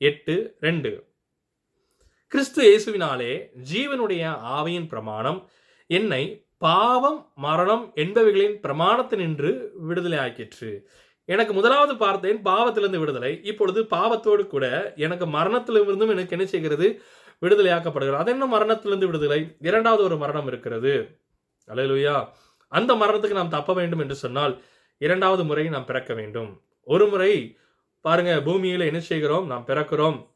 எட்டு 0.00 0.34
ரெண்டு. 0.66 0.92
கிறிஸ்து 2.32 2.60
இயேசுவினாலே 2.68 3.32
ஜீவனுடைய 3.70 4.22
ஆவியின் 4.56 4.88
பிரமாணம் 4.92 5.40
என்னை 5.90 6.22
பாவம் 6.66 7.20
மரணம் 7.46 7.84
என்பவைகளின் 8.02 8.56
பிரமாணத்தினின்று 8.64 9.50
விடுதலை 9.88 10.18
ஆக்கிற்று 10.24 10.70
எனக்கு 11.28 11.52
முதலாவது 11.58 11.94
பார்த்தேன் 12.02 12.38
பாவத்திலிருந்து 12.48 13.00
விடுதலை. 13.02 13.32
இப்பொழுது 13.50 13.80
பாவத்தோடு 13.94 14.44
கூட 14.52 14.66
எனக்கு 15.06 15.26
மரணத்திலிருந்தும் 15.34 16.12
எனக்கு 16.14 16.34
என்ன 16.36 16.46
செய்கிறது? 16.52 16.86
விடுதலையாக்கப்படுகிறது 17.40 18.16
அது 18.16 18.30
என்ன 18.30 18.46
மரணத்திலிருந்து 18.46 19.06
விடுதலை? 19.06 19.56
இரண்டாவது 19.60 20.02
ஒரு 20.04 20.16
மரணம் 20.16 20.46
இருக்கிறது. 20.46 21.18
அலையலுயா 21.68 22.28
அந்த 22.68 22.94
மரணத்துக்கு 22.94 23.32
நாம் 23.32 23.48
தப்ப 23.48 23.74
வேண்டும் 23.74 23.98
என்று 23.98 24.14
சொன்னால் 24.14 24.62
இரண்டாவது 24.98 25.44
முறை 25.44 25.68
நாம் 25.68 25.84
பிறக்க 25.84 26.14
வேண்டும். 26.14 26.62
ஒரு 26.82 27.06
முறை 27.06 27.56
பாருங்க 28.00 28.32
பூமியில 28.36 28.84
என்ன 28.84 29.00
செய்கிறோம்? 29.00 29.46
நாம் 29.46 29.64
பிறக்கிறோம். 29.66 30.30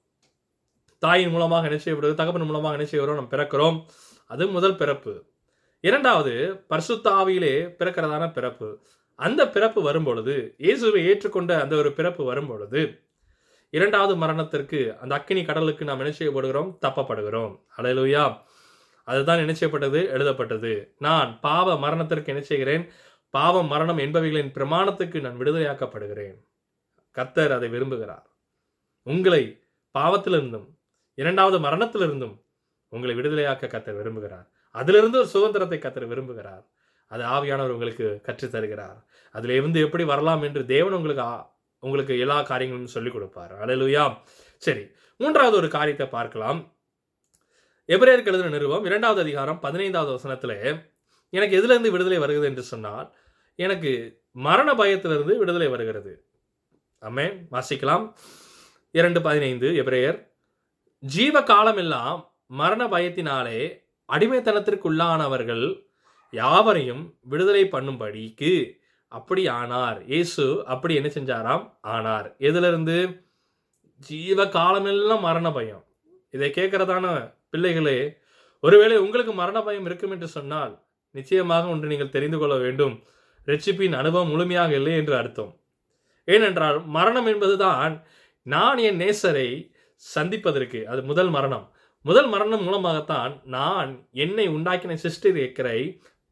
தாயின் 0.99 1.31
மூலமாக 1.31 1.69
என்ன 1.69 1.83
செய்யப்படுது 1.85 2.15
தகப்பன் 2.15 2.43
மூலமாக 2.43 2.75
என்ன 2.75 2.87
செய்கிறோம்? 2.87 3.17
நாம் 3.17 3.31
பிறக்கிறோம். 3.31 3.85
அது 4.27 4.47
முதல் 4.47 4.77
பிறப்பு. 4.77 5.25
இரண்டாவது 5.81 6.65
பர்சுத்தாவியிலே 6.71 7.55
பிறக்கிறதான 7.79 8.33
பிறப்பு. 8.33 8.81
அந்த 9.19 9.49
பிறப்பு 9.49 9.83
வரும்பொழுது 9.83 10.55
இயேசுவை 10.59 11.07
ஏற்றுக்கொண்ட 11.07 11.61
அந்த 11.61 11.77
ஒரு 11.77 11.93
பிறப்பு 11.93 12.25
வரும்பொழுது 12.25 12.81
இரண்டாவது 13.73 14.17
மரணத்திற்கு 14.17 14.97
அந்த 15.01 15.15
அக்கினி 15.15 15.45
கடலுக்கு 15.45 15.85
நாம் 15.85 16.01
என்ன 16.01 16.15
செய்யப்படுகிறோம்? 16.19 16.77
தப்பப்படுகிறோம். 16.81 17.65
அலையலுயா 17.77 18.39
அதுதான் 19.05 19.39
என்ன 19.39 19.55
செய்யப்பட்டது? 19.55 20.09
எழுதப்பட்டது. 20.09 20.95
நான் 20.99 21.41
பாவ 21.41 21.79
மரணத்திற்கு 21.79 22.33
என்ன 22.33 22.45
செய்கிறேன்? 22.45 22.89
பாவம் 23.31 23.67
மரணம் 23.67 23.99
என்பவைகளின் 23.99 24.53
பிரமாணத்துக்கு 24.53 25.21
நான் 25.21 25.39
விடுதலையாக்கப்படுகிறேன். 25.39 26.47
கத்தர் 27.15 27.51
அதை 27.51 27.69
விரும்புகிறார். 27.69 28.23
உங்களை 29.03 29.63
பாவத்திலிருந்தும் 29.99 30.69
இரண்டாவது 31.15 31.59
மரணத்திலிருந்தும் 31.59 32.45
உங்களை 32.89 33.15
விடுதலையாக்க 33.15 33.67
கத்தர் 33.67 33.97
விரும்புகிறார். 33.97 34.49
அதிலிருந்து 34.71 35.19
ஒரு 35.19 35.27
சுதந்திரத்தை 35.27 35.79
கத்தர் 35.79 36.09
விரும்புகிறார். 36.09 36.67
அது 37.07 37.25
ஆவியானவர் 37.25 37.69
உங்களுக்கு 37.69 38.21
கற்றுத் 38.23 38.53
தருகிறார் 38.53 39.05
இருந்து 39.43 39.81
எப்படி 39.81 40.05
வரலாம் 40.05 40.43
என்று 40.43 40.67
தேவன் 40.67 40.93
உங்களுக்கு 40.93 41.23
ஆ- 41.23 41.52
உங்களுக்கு 41.85 42.19
எல்லா 42.19 42.43
காரியங்களும் 42.43 42.93
சொல்லிக் 42.95 43.13
கொடுப்பார். 43.13 43.53
அலலுயா 43.65 44.05
சரி 44.57 44.83
மூன்றாவது 45.17 45.57
ஒரு 45.57 45.69
காரியத்தை 45.69 46.07
பார்க்கலாம். 46.09 46.59
எபிரேயருக்கு 47.89 48.31
எழுதின 48.33 48.49
நிறுவம் 48.49 48.85
இரண்டாவது 48.85 49.21
அதிகாரம் 49.21 49.61
பதினைந்தாவது 49.61 50.13
வசனத்தில் 50.13 50.91
எனக்கு 51.31 51.57
எதுலேருந்து 51.59 51.91
விடுதலை 51.95 52.19
வருகிறது? 52.19 52.49
என்று 52.49 52.63
சொன்னால் 52.63 53.09
எனக்கு 53.59 53.93
மரண 54.33 54.75
பயத்திலிருந்து 54.75 55.39
விடுதலை 55.39 55.69
வருகிறது. 55.69 56.13
அம்மே 57.03 57.27
வாசிக்கலாம். 57.53 58.13
இரண்டு 58.91 59.23
பதினைந்து 59.23 59.69
எபிரேயர் 59.71 60.19
ஜீவ 60.99 61.43
காலமெல்லாம் 61.43 62.19
மரண 62.47 62.87
பயத்தினாலே 62.87 63.61
அடிமைத்தனத்திற்குள்ளானவர்கள் 64.13 65.67
யாவரையும் 66.31 67.03
விடுதலை 67.23 67.63
பண்ணும்படிக்கு 67.65 68.53
அப்படி 69.19 69.43
ஆனார் 69.59 69.99
இயேசு 70.13 70.45
அப்படி 70.75 70.95
என்ன 71.01 71.09
செஞ்சாராம்? 71.17 71.65
ஆனார். 71.95 72.29
எதுலேருந்து? 72.49 72.97
ஜீவ 74.09 74.47
காலமெல்லாம் 74.57 75.25
மரண 75.27 75.49
பயம். 75.53 75.85
இதை 76.37 76.49
கேட்கறதான 76.51 77.07
பிள்ளைகளே 77.51 77.99
ஒருவேளை 78.65 78.97
உங்களுக்கு 79.05 79.33
மரண 79.41 79.59
பயம் 79.63 79.87
இருக்கும் 79.89 80.15
என்று 80.15 80.29
சொன்னால் 80.37 80.75
நிச்சயமாக 81.15 81.71
ஒன்று 81.73 81.91
நீங்கள் 81.93 82.15
தெரிந்து 82.17 82.39
கொள்ள 82.39 82.55
வேண்டும். 82.65 82.95
ரெச்சிப்பின் 83.47 83.97
அனுபவம் 84.01 84.33
முழுமையாக 84.33 84.73
இல்லை 84.81 84.95
என்று 85.01 85.15
அர்த்தம். 85.17 85.53
ஏனென்றால் 86.29 86.79
மரணம் 86.97 87.29
என்பதுதான் 87.33 87.95
நான் 88.47 88.79
என் 88.89 89.01
நேசரை 89.01 89.49
சந்திப்பதற்கு 90.03 90.81
அது 90.93 91.01
முதல் 91.11 91.31
மரணம். 91.37 91.67
முதல் 92.05 92.29
மரணம் 92.29 92.65
மூலமாகத்தான் 92.67 93.33
நான் 93.57 93.91
என்னை 94.25 94.47
உண்டாக்கின 94.57 94.97
சிருஷ்டிக்கரை 95.03 95.81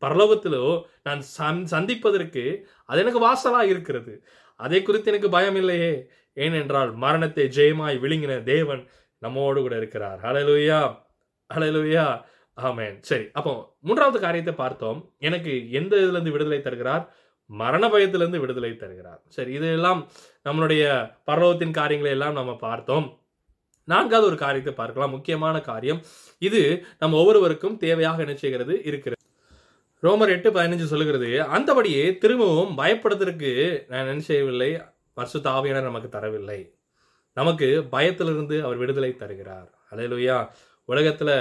பரலோகத்திலோ 0.01 0.83
நான் 1.03 1.23
சந்- 1.39 1.65
சந்திப்பதற்கு 1.65 2.69
அது 2.85 3.01
எனக்கு 3.01 3.19
வாசலாக 3.19 3.67
இருக்கிறது. 3.67 4.27
அதை 4.57 4.83
குறித்து 4.83 5.11
எனக்கு 5.11 5.31
பயம் 5.31 5.57
இல்லையே. 5.57 6.07
ஏனென்றால் 6.35 6.95
மரணத்தை 6.95 7.45
ஜெயமாய் 7.45 7.99
விழுங்கின 7.99 8.43
தேவன் 8.43 8.89
நம்மோடு 9.19 9.61
கூட 9.61 9.77
இருக்கிறார். 9.77 10.21
அலலுயா 10.21 11.03
அலலுயா 11.55 12.23
ஆமேன் 12.57 12.99
சரி 13.01 13.29
அப்போ 13.33 13.77
மூன்றாவது 13.81 14.21
காரியத்தை 14.21 14.55
பார்த்தோம். 14.55 15.15
எனக்கு 15.19 15.71
எந்த 15.71 15.97
இதுலேருந்து 15.97 16.31
விடுதலை 16.31 16.61
தருகிறார்? 16.61 17.15
மரண 17.47 17.89
பயத்திலிருந்து 17.89 18.41
விடுதலை 18.41 18.77
தருகிறார். 18.77 19.23
சரி 19.29 19.53
இதெல்லாம் 19.53 20.11
நம்மளுடைய 20.45 21.11
பரலோகத்தின் 21.27 21.71
காரியங்களை 21.71 22.19
எல்லாம் 22.19 22.33
நம்ம 22.33 22.57
பார்த்தோம். 22.57 23.19
நான்காவது 23.85 24.29
ஒரு 24.29 24.37
காரியத்தை 24.37 24.73
பார்க்கலாம். 24.73 25.11
முக்கியமான 25.11 25.61
காரியம். 25.61 26.03
இது 26.39 26.85
நம்ம 26.99 27.19
ஒவ்வொருவருக்கும் 27.19 27.79
தேவையாக 27.81 28.19
என்ன 28.19 28.35
செய்கிறது 28.35 28.83
இருக்கிறது. 28.85 29.20
ரோமர் 30.03 30.29
எட்டு 30.29 30.51
பதினஞ்சு 30.51 30.87
சொல்லுகிறது 30.91 31.31
அந்தபடியே 31.57 32.19
திரும்பவும் 32.19 32.79
பயப்படுவதற்கு 32.79 33.51
நான் 33.89 34.07
என்ன 34.07 34.23
செய்யவில்லை 34.29 34.69
பரிசு 35.13 35.39
தாவியான 35.39 35.83
நமக்கு 35.83 36.09
தரவில்லை. 36.19 36.61
நமக்கு 37.37 37.69
பயத்திலிருந்து 37.91 38.57
அவர் 38.65 38.77
விடுதலை 38.77 39.11
தருகிறார். 39.17 39.69
அலையிலுயா 39.91 40.49
உலகத்தில் 40.85 41.35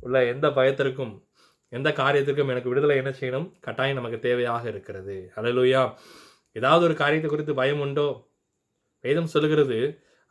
உள்ள 0.00 0.24
எந்த 0.24 0.46
பயத்திற்கும் 0.48 1.14
எந்த 1.72 1.88
காரியத்திற்கும் 1.90 2.52
எனக்கு 2.52 2.68
விடுதலை 2.68 2.96
என்ன 2.96 3.10
செய்யணும்? 3.20 3.48
கட்டாயம் 3.60 3.98
நமக்கு 4.00 4.18
தேவையாக 4.28 4.64
இருக்கிறது. 4.66 5.16
அலையிலுயா 5.36 5.82
ஏதாவது 6.52 6.84
ஒரு 6.84 6.94
காரியத்தை 6.94 7.30
குறித்து 7.30 7.54
பயம் 7.54 7.80
உண்டோ? 7.80 8.08
வேதம் 9.00 9.32
சொல்லுகிறது 9.34 9.78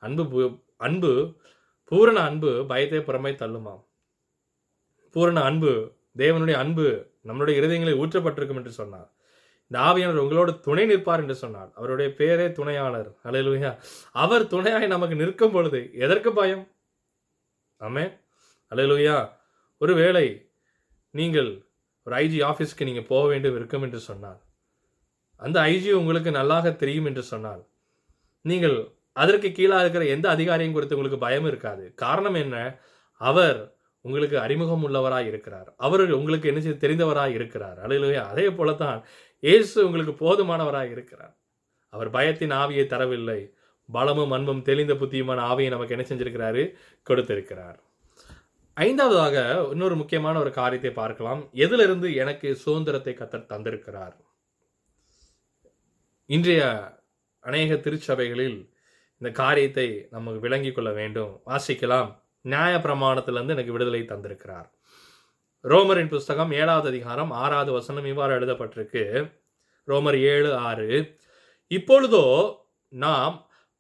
அன்பு 0.04 0.46
அன்பு 0.78 1.12
பூரண 1.92 2.18
அன்பு 2.22 2.66
பயத்தை 2.66 3.02
புறமை 3.02 3.34
தள்ளுமாம். 3.34 3.84
பூரண 5.16 5.42
அன்பு 5.42 5.72
தேவனுடைய 6.18 6.54
அன்பு 6.54 6.88
நம்மளுடைய 7.28 7.56
இருதயங்களில் 7.62 8.02
ஊற்றப்பட்டிருக்கும் 8.04 8.60
என்று 8.62 8.72
சொன்னார். 8.72 9.10
இந்த 9.72 9.78
ஆவியானவர் 9.90 10.24
உங்களோடு 10.26 10.60
துணை 10.60 10.86
நிற்பார் 10.86 11.20
என்று 11.20 11.36
சொன்னார். 11.36 11.72
அவருடைய 11.76 12.14
பேரே 12.18 12.52
துணையாளர். 12.52 13.10
அலையலுயா 13.24 13.72
அவர் 14.12 14.48
துணையாய் 14.48 14.88
நமக்கு 14.88 15.16
நிற்கும் 15.16 15.52
பொழுது 15.52 15.90
எதற்கு 15.94 16.34
பயம்? 16.34 16.68
ஆமே 17.80 18.06
அலையலுயா 18.72 19.30
ஒருவேளை 19.78 20.52
நீங்கள் 21.10 21.50
ஒரு 22.04 22.16
ஐஜி 22.16 22.40
ஆஃபீஸ்க்கு 22.50 22.84
நீங்கள் 22.84 23.10
போக 23.10 23.28
வேண்டும் 23.28 23.56
இருக்கும் 23.56 23.82
என்று 23.82 24.00
சொன்னார் 24.00 24.42
அந்த 25.36 25.58
ஐஜி 25.62 25.92
உங்களுக்கு 25.92 26.32
நல்லாக 26.32 26.72
தெரியும் 26.72 27.06
என்று 27.06 27.24
சொன்னால் 27.24 27.64
நீங்கள் 28.42 28.78
அதற்கு 29.14 29.52
கீழாக 29.52 29.82
இருக்கிற 29.82 30.06
எந்த 30.06 30.28
அதிகாரியும் 30.36 30.72
குறித்து 30.72 30.96
உங்களுக்கு 30.96 31.26
பயம் 31.26 31.46
இருக்காது. 31.46 31.94
காரணம் 31.96 32.34
என்ன? 32.34 32.56
அவர் 33.22 33.77
உங்களுக்கு 34.08 34.38
அறிமுகம் 34.46 34.84
உள்ளவராக 34.86 35.26
இருக்கிறார். 35.32 35.70
அவர் 35.78 36.04
உங்களுக்கு 36.12 36.50
என்ன 36.52 36.62
செய்ய 36.62 36.78
தெரிந்தவராக 36.78 37.38
இருக்கிறார். 37.40 37.78
அலையிலுயா. 37.88 38.24
அதே 38.34 38.48
போலத்தான் 38.60 39.00
இயேசு 39.40 39.78
உங்களுக்கு 39.86 40.14
போதுமானவராக 40.26 40.92
இருக்கிறார். 40.92 41.36
அவர் 41.94 42.10
பயத்தின் 42.12 42.54
ஆவியை 42.62 42.86
தரவில்லை. 42.94 43.42
பலமும் 43.90 44.32
அன்பும் 44.32 44.62
தெளிந்த 44.62 44.94
புத்தியுமான 44.94 45.40
ஆவியை 45.52 45.70
நமக்கு 45.70 45.96
என்ன 45.96 46.06
செஞ்சிருக்கிறாரு? 46.10 46.64
கொடுத்திருக்கிறார். 47.04 47.78
ஐந்தாவதாக 48.78 49.36
இன்னொரு 49.72 49.96
முக்கியமான 49.96 50.40
ஒரு 50.40 50.52
காரியத்தை 50.52 50.92
பார்க்கலாம். 50.92 51.42
எதிலிருந்து 51.66 52.10
எனக்கு 52.16 52.48
சுதந்திரத்தை 52.56 53.14
கத்தர் 53.14 53.50
தந்திருக்கிறார்? 53.52 54.16
இன்றைய 56.30 56.64
அநேக 57.40 57.76
திருச்சபைகளில் 57.76 58.58
இந்த 59.20 59.30
காரியத்தை 59.34 60.08
நமக்கு 60.10 60.40
விளங்கிக் 60.40 60.76
கொள்ள 60.76 60.90
வேண்டும். 60.92 61.32
வாசிக்கலாம். 61.46 62.12
நியாய 62.48 62.74
பிரமாணத்திலிருந்து 62.78 63.56
எனக்கு 63.56 63.76
விடுதலை 63.76 64.02
தந்திருக்கிறார். 64.02 64.68
ரோமரின் 65.66 66.14
புஸ்தகம் 66.16 66.52
ஏழாவது 66.52 66.88
அதிகாரம் 66.88 67.32
ஆறாவது 67.44 67.72
வசனம் 67.72 68.06
இவ்வாறு 68.06 68.34
எழுதப்பட்டிருக்கு. 68.40 69.04
ரோமர் 69.88 70.18
ஏழு 70.34 70.52
ஆறு. 70.70 70.90
இப்பொழுதோ 71.72 72.26
நாம் 72.94 73.36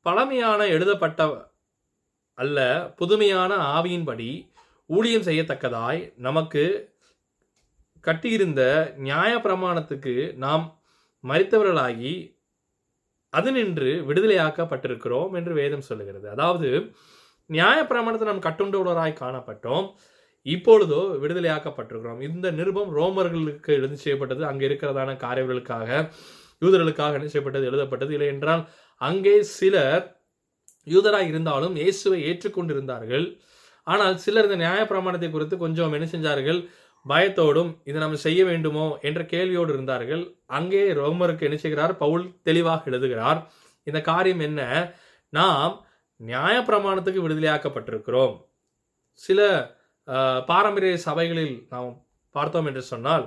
பழமையான 0.05 0.61
எழுதப்பட்ட 0.67 1.21
அல்ல 2.37 2.59
புதுமையான 2.95 3.51
ஆவியின்படி 3.77 4.31
ஊழியம் 4.89 5.27
செய்யத்தக்கதாய் 5.29 6.01
நமக்கு 6.17 6.63
கட்டியிருந்த 8.03 8.61
நியாய 8.97 9.31
பிரமாணத்துக்கு 9.37 10.13
நாம் 10.35 10.65
மறித்தவர்களாகி 11.23 12.13
அது 13.33 13.49
நின்று 13.51 13.89
விடுதலையாக்கப்பட்டிருக்கிறோம் 14.09 15.33
என்று 15.33 15.53
வேதம் 15.53 15.87
சொல்லுகிறது. 15.89 16.27
அதாவது 16.29 16.69
நியாயப்பிரமாணத்தை 17.49 18.27
நாம் 18.29 18.45
கட்டுண்டவராய் 18.47 19.21
காணப்பட்டோம். 19.23 19.85
இப்பொழுதோ 20.45 21.01
விடுதலையாக்கப்பட்டிருக்கிறோம். 21.21 22.19
இந்த 22.27 22.47
நிருபம் 22.59 22.91
ரோமர்களுக்கு 22.99 23.71
எழுதி 23.79 23.97
செய்யப்பட்டது 24.03 24.43
அங்கே 24.49 24.65
இருக்கிறதான 24.69 25.15
காரியங்களுக்காக 25.25 25.89
யூதர்களுக்காக 26.61 27.17
என்ன 27.19 27.29
செய்யப்பட்டது 27.31 27.69
எழுதப்பட்டது. 27.71 28.11
இல்லை 28.17 28.29
என்றால் 28.33 28.63
அங்கே 29.01 29.35
சிலர் 29.57 30.05
யூதராக 30.87 31.29
இருந்தாலும் 31.31 31.75
இயேசுவை 31.81 32.19
ஏற்றுக்கொண்டிருந்தார்கள். 32.29 33.25
ஆனால் 33.87 34.15
சிலர் 34.25 34.47
இந்த 34.49 34.59
நியாயப்பிரமாணத்தை 34.63 35.29
குறித்து 35.31 35.55
கொஞ்சம் 35.65 35.93
என்ன 35.97 36.07
செஞ்சார்கள்? 36.13 36.59
பயத்தோடும் 37.05 37.71
இதை 37.89 37.97
நம்ம 38.03 38.17
செய்ய 38.27 38.41
வேண்டுமோ 38.51 38.85
என்ற 39.07 39.21
கேள்வியோடு 39.33 39.71
இருந்தார்கள். 39.75 40.23
அங்கே 40.57 40.81
ரோமருக்கு 41.01 41.47
என்ன 41.47 41.57
செய்கிறார்? 41.65 41.93
பவுல் 42.03 42.25
தெளிவாக 42.47 42.89
எழுதுகிறார். 42.91 43.39
இந்த 43.87 43.99
காரியம் 44.09 44.41
என்ன? 44.47 44.61
நாம் 45.33 45.75
நியாயப்பிரமாணத்துக்கு 46.19 47.23
விடுதலையாக்கப்பட்டிருக்கிறோம். 47.23 48.35
சில 49.25 49.39
பாரம்பரிய 50.49 50.97
சபைகளில் 51.07 51.55
நாம் 51.73 51.91
பார்த்தோம் 52.35 52.67
என்று 52.69 52.83
சொன்னால் 52.91 53.25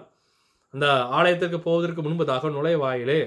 அந்த 0.75 0.87
ஆலயத்திற்கு 1.18 1.59
போவதற்கு 1.66 2.00
முன்பதாக 2.06 2.50
நுழைவாயிலே 2.56 3.20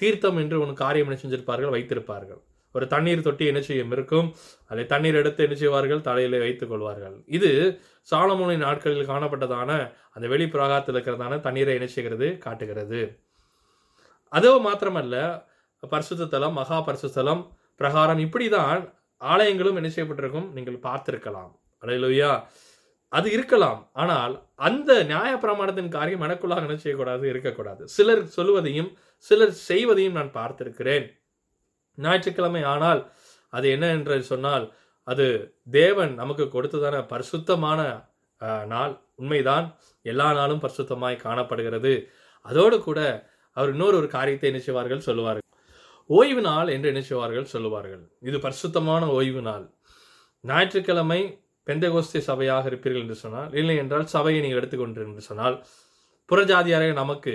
தீர்த்தம் 0.00 0.38
என்று 0.42 0.56
ஒன்று 0.62 0.74
காரியம் 0.82 1.08
என்ன 1.08 1.18
செஞ்சிருப்பார்கள் 1.22 1.74
வைத்திருப்பார்கள். 1.74 2.40
ஒரு 2.74 2.86
தண்ணீர் 2.92 3.24
தொட்டி 3.26 3.44
என்ன 3.50 3.60
செய்யும் 3.68 3.92
இருக்கும்? 3.96 4.26
அதை 4.70 4.82
தண்ணீர் 4.92 5.18
எடுத்து 5.20 5.44
என்ன 5.46 5.56
செய்வார்கள்? 5.62 6.00
தலையிலே 6.08 6.38
வைத்துக் 6.44 6.70
கொள்வார்கள். 6.72 7.16
இது 7.36 7.50
சாலமோனின் 8.08 8.64
நாட்களில் 8.66 9.10
காணப்பட்டதான 9.12 9.70
அந்த 10.14 10.26
வெளி 10.32 10.46
பிரகாரத்தில் 10.54 10.96
இருக்கிறதான 10.96 11.40
தண்ணீரை 11.46 11.74
என்ன 11.78 11.88
செய்கிறது? 11.94 12.28
காட்டுகிறது. 12.44 13.00
அதுவும் 14.32 14.66
மாத்திரமல்ல 14.68 15.16
பரிசுத்தலம் 15.82 16.56
மகா 16.60 16.78
பரிசுத்தலம் 16.88 17.42
பிரகாரம் 17.80 18.20
இப்படி 18.26 18.46
தான் 18.58 18.80
ஆலயங்களும் 19.20 19.78
என்ன 19.80 19.88
செய்யப்பட்டிருக்கும்? 19.94 20.48
நீங்கள் 20.56 20.84
பார்த்திருக்கலாம். 20.88 21.52
அலையிலுயா 21.82 22.32
அது 23.12 23.28
இருக்கலாம். 23.36 23.80
ஆனால் 24.02 24.34
அந்த 24.68 24.90
நியாய 25.10 25.32
பிரமாணத்தின் 25.44 25.94
காரியம் 25.96 26.24
எனக்குள்ளாக 26.26 26.66
என்ன 26.66 26.76
செய்யக்கூடாது? 26.82 27.24
இருக்கக்கூடாது. 27.32 27.82
சிலர் 27.96 28.24
சொல்லுவதையும் 28.36 28.90
சிலர் 29.28 29.54
செய்வதையும் 29.68 30.18
நான் 30.18 30.36
பார்த்திருக்கிறேன். 30.38 31.06
ஞாயிற்றுக்கிழமை 31.98 32.62
ஆனால் 32.74 33.00
அது 33.52 33.66
என்ன 33.76 33.86
என்று 33.96 34.16
சொன்னால் 34.32 34.66
அது 35.12 35.26
தேவன் 35.78 36.12
நமக்கு 36.20 36.44
கொடுத்ததான 36.54 36.96
பரிசுத்தமான 37.12 37.80
நாள். 38.72 38.94
உண்மைதான். 39.20 39.66
எல்லா 40.06 40.28
நாளும் 40.38 40.62
பரிசுத்தமாய் 40.64 41.24
காணப்படுகிறது. 41.26 41.92
அதோடு 42.46 42.76
கூட 42.88 43.00
அவர் 43.56 43.72
இன்னொரு 43.74 43.96
ஒரு 44.00 44.08
காரியத்தை 44.16 44.48
என்ன 44.50 44.60
செய்வார்கள்? 44.66 45.06
சொல்லுவார்கள். 45.08 45.47
ஓய்வு 46.10 46.42
நாள் 46.48 46.68
என்று 46.74 46.88
என்ன 46.92 47.00
செய்வார்கள் 47.08 47.52
சொல்லுவார்கள். 47.54 48.02
இது 48.28 48.36
பரிசுத்தமான 48.46 49.02
ஓய்வு 49.18 49.42
நாள் 49.48 49.66
ஞாயிற்றுக்கிழமை 50.44 51.20
பெந்தகோஸ்தே 51.66 52.20
சபையாக 52.28 52.68
இருப்பீர்கள் 52.70 53.04
என்று 53.04 53.16
சொன்னால் 53.22 53.54
இல்லை 53.60 53.76
என்றால் 53.82 54.06
சபையை 54.14 54.40
நீங்கள் 54.44 54.60
எடுத்துக்கொண்டு 54.60 55.02
என்று 55.06 55.24
சொன்னால் 55.30 55.56
புறஜாதியாரே 56.30 56.88
நமக்கு 57.02 57.34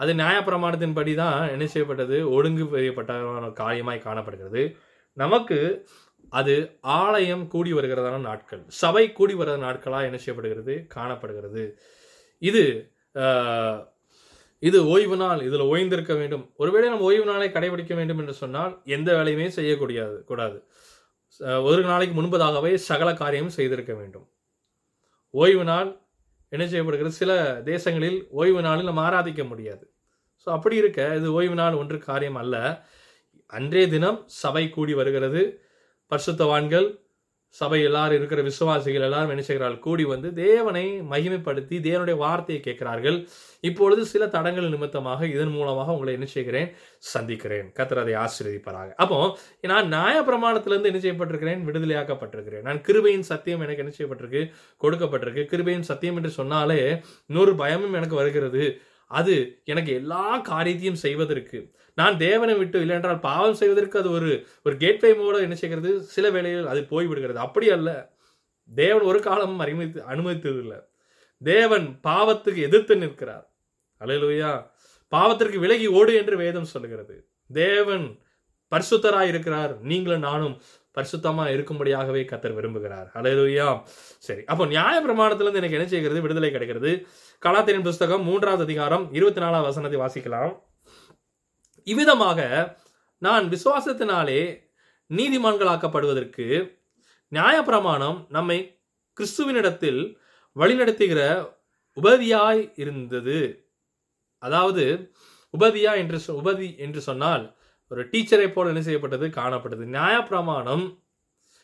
அது 0.00 0.12
நியாயப்பிரமாணத்தின்படி 0.20 1.12
தான் 1.22 1.40
என்ன 1.54 1.64
செய்யப்பட்டது? 1.72 2.16
ஒழுங்கு 2.36 2.64
செய்யப்பட்ட 2.72 3.12
காரியமாய் 3.60 4.06
காணப்படுகிறது. 4.06 4.62
நமக்கு 5.16 5.58
அது 6.40 6.54
ஆலயம் 6.98 7.44
கூடி 7.52 7.70
வருகிறதான 7.76 8.20
நாட்கள். 8.28 8.62
சபை 8.82 9.04
கூடி 9.18 9.34
வர 9.40 9.56
நாட்களாக 9.64 10.08
என்ன 10.08 10.18
செய்யப்படுகிறது? 10.22 10.74
காணப்படுகிறது. 10.96 11.64
இது 12.42 12.64
இது 14.68 14.78
ஓய்வு 14.92 15.16
நாள் 15.22 15.40
இதில் 15.46 15.68
ஓய்ந்திருக்க 15.72 16.14
வேண்டும். 16.18 16.44
ஒருவேளை 16.62 16.88
நம்ம 16.92 17.06
ஓய்வு 17.08 17.26
நாளை 17.30 17.48
கடைபிடிக்க 17.54 17.94
வேண்டும் 18.00 18.20
என்று 18.22 18.34
சொன்னால் 18.42 18.72
எந்த 18.96 19.08
வேலையுமே 19.18 19.48
செய்யக்கூடியது 19.58 20.18
கூடாது. 20.30 20.58
ஒரு 21.68 21.82
நாளைக்கு 21.90 22.14
முன்பதாகவே 22.18 22.72
சகல 22.90 23.10
காரியம் 23.22 23.54
செய்திருக்க 23.56 23.92
வேண்டும். 24.00 24.26
ஓய்வு 25.34 25.64
நாள் 25.70 25.90
என்ன 26.52 26.64
செய்யப்படுகிறது? 26.70 27.20
சில 27.22 27.32
தேசங்களில் 27.70 28.18
ஓய்வு 28.40 28.60
நாளில் 28.66 28.88
நம்ம 28.90 29.02
ஆராதிக்க 29.08 29.42
முடியாது. 29.52 29.84
ஸோ 30.42 30.48
அப்படி 30.56 30.76
இருக்க 30.82 31.00
இது 31.18 31.28
ஓய்வு 31.38 31.56
நாள் 31.60 31.78
ஒன்று 31.82 31.98
காரியம் 32.08 32.38
அல்ல. 32.42 32.56
அன்றைய 33.58 33.86
தினம் 33.94 34.18
சபை 34.42 34.64
கூடி 34.76 34.94
வருகிறது. 35.00 35.42
பரிசுத்தவான்கள் 36.12 36.86
சபை 37.60 37.82
எல்லாரும் 37.82 38.16
இருக்கிற 38.16 38.42
விசுவாசிகள் 38.42 39.02
எல்லாரும் 39.02 39.28
என்ன 39.28 39.42
செய்கிறார்கள்? 39.42 39.78
கூடி 39.78 40.04
வந்து 40.04 40.34
தேவனை 40.34 40.84
மகிமைப்படுத்தி 41.02 41.76
தேவனுடைய 41.88 42.16
வார்த்தையை 42.16 42.64
கேட்கிறார்கள். 42.64 43.28
இப்பொழுது 43.60 44.06
சில 44.06 44.26
தடங்கள் 44.26 44.68
நிமித்தமாக 44.68 45.26
இதன் 45.26 45.48
மூலமாக 45.48 45.92
உங்களை 45.92 46.14
என்ன 46.14 46.26
செய்கிறேன்? 46.26 46.70
சந்திக்கிறேன். 46.98 47.72
கத்தர் 47.78 48.02
அதை 48.02 48.14
ஆசீர்வதிப்பாராக. 48.14 48.94
அப்போ 48.96 49.38
நான் 49.60 49.88
நியாய 49.88 50.22
பிரமாணத்திலிருந்து 50.22 50.90
என்ன 50.92 50.98
செய்யப்பட்டிருக்கிறேன்? 50.98 51.64
விடுதலையாக்கப்பட்டிருக்கிறேன். 51.68 52.60
நான் 52.60 52.80
கிருபையின் 52.80 53.28
சத்தியம் 53.32 53.60
எனக்கு 53.60 53.84
என்ன 53.84 53.94
செய்யப்பட்டிருக்கு? 53.98 54.42
கொடுக்கப்பட்டிருக்கு. 54.82 55.44
கிருபையின் 55.52 55.88
சத்தியம் 55.90 56.16
என்று 56.16 56.30
சொன்னாலே 56.30 56.80
இன்னொரு 57.26 57.54
பயமும் 57.54 57.92
எனக்கு 57.92 58.14
வருகிறது. 58.14 58.80
அது 59.06 59.34
எனக்கு 59.64 59.92
எல்லா 59.92 60.38
காரியத்தையும் 60.38 61.00
செய்வதற்கு 61.04 61.58
நான் 61.94 62.18
தேவனை 62.18 62.54
விட்டு 62.54 62.80
இல்லை 62.80 62.94
என்றால் 62.94 63.18
பாவம் 63.18 63.54
செய்வதற்கு 63.54 63.98
அது 63.98 64.10
ஒரு 64.10 64.46
ஒரு 64.64 64.76
கேட்வே 64.76 65.14
மூட 65.14 65.38
என்ன 65.38 65.54
செய்கிறது? 65.54 66.02
சில 66.02 66.30
வேளையில் 66.30 66.66
அது 66.66 66.80
போய்விடுகிறது. 66.80 67.34
அப்படி 67.34 67.70
அல்ல. 67.70 68.12
தேவன் 68.74 69.02
ஒரு 69.02 69.20
காலமும் 69.20 69.58
அனுமதி 69.58 70.00
அனுமதித்ததில்லை. 70.00 70.80
தேவன் 71.42 71.98
பாவத்துக்கு 72.02 72.56
எதிர்த்து 72.56 72.96
நிற்கிறார். 72.96 73.52
அல்லேலூயா. 74.00 74.70
பாவத்திற்கு 75.12 75.58
விலகி 75.58 75.86
ஓடு 75.86 76.14
என்று 76.14 76.36
வேதம் 76.36 76.64
சொல்லுகிறது. 76.64 77.28
தேவன் 77.52 78.18
பரிசுத்தராய் 78.72 79.26
இருக்கிறார். 79.26 79.80
நீங்களும் 79.80 80.20
நானும் 80.20 80.60
பரிசுத்தமா 80.94 81.44
இருக்கும்படியாகவே 81.56 82.22
கத்தர் 82.24 82.56
விரும்புகிறார். 82.58 83.08
அல்லேலூயா. 83.14 83.80
சரி 84.18 84.44
அப்போ 84.44 84.66
நியாய 84.66 85.00
பிரமாணத்திலிருந்து 85.00 85.60
எனக்கு 85.62 85.78
என்ன 85.78 85.86
செய்கிறது? 85.86 86.20
விடுதலை 86.20 86.50
கிடைக்கிறது. 86.50 87.06
கலாத்திரின் 87.46 87.82
புஸ்தகம் 87.82 88.24
மூன்றாவது 88.24 88.62
அதிகாரம் 88.62 89.12
இருபத்தி 89.12 89.40
நாலாவது 89.40 89.82
வசனத்தை 89.82 90.00
வாசிக்கலாம். 90.00 90.70
இவ்விதமாக 91.84 92.78
நான் 93.18 93.48
விசுவாசத்தினாலே 93.48 94.70
நீதிமான்களாக்கப்படுவதற்கு 95.14 96.78
நியாயப்பிரமாணம் 97.32 98.26
நம்மை 98.28 98.80
கிறிஸ்துவினிடத்தில் 99.20 100.16
வழிநடத்துகிற 100.56 101.48
உபதியாய் 102.02 102.72
இருந்தது. 102.76 103.66
அதாவது 104.38 105.12
உபதியா 105.58 105.96
என்று 105.96 106.20
சொ- 106.26 106.46
உபதி 106.46 106.78
என்று 106.78 107.00
சொன்னால் 107.00 107.56
ஒரு 107.88 108.08
டீச்சரை 108.08 108.52
போல 108.52 108.68
என்ன 108.68 108.82
செய்யப்பட்டது? 108.82 109.26
காணப்பட்டது. 109.26 109.86
நியாயப்பிரமாணம் 109.86 111.02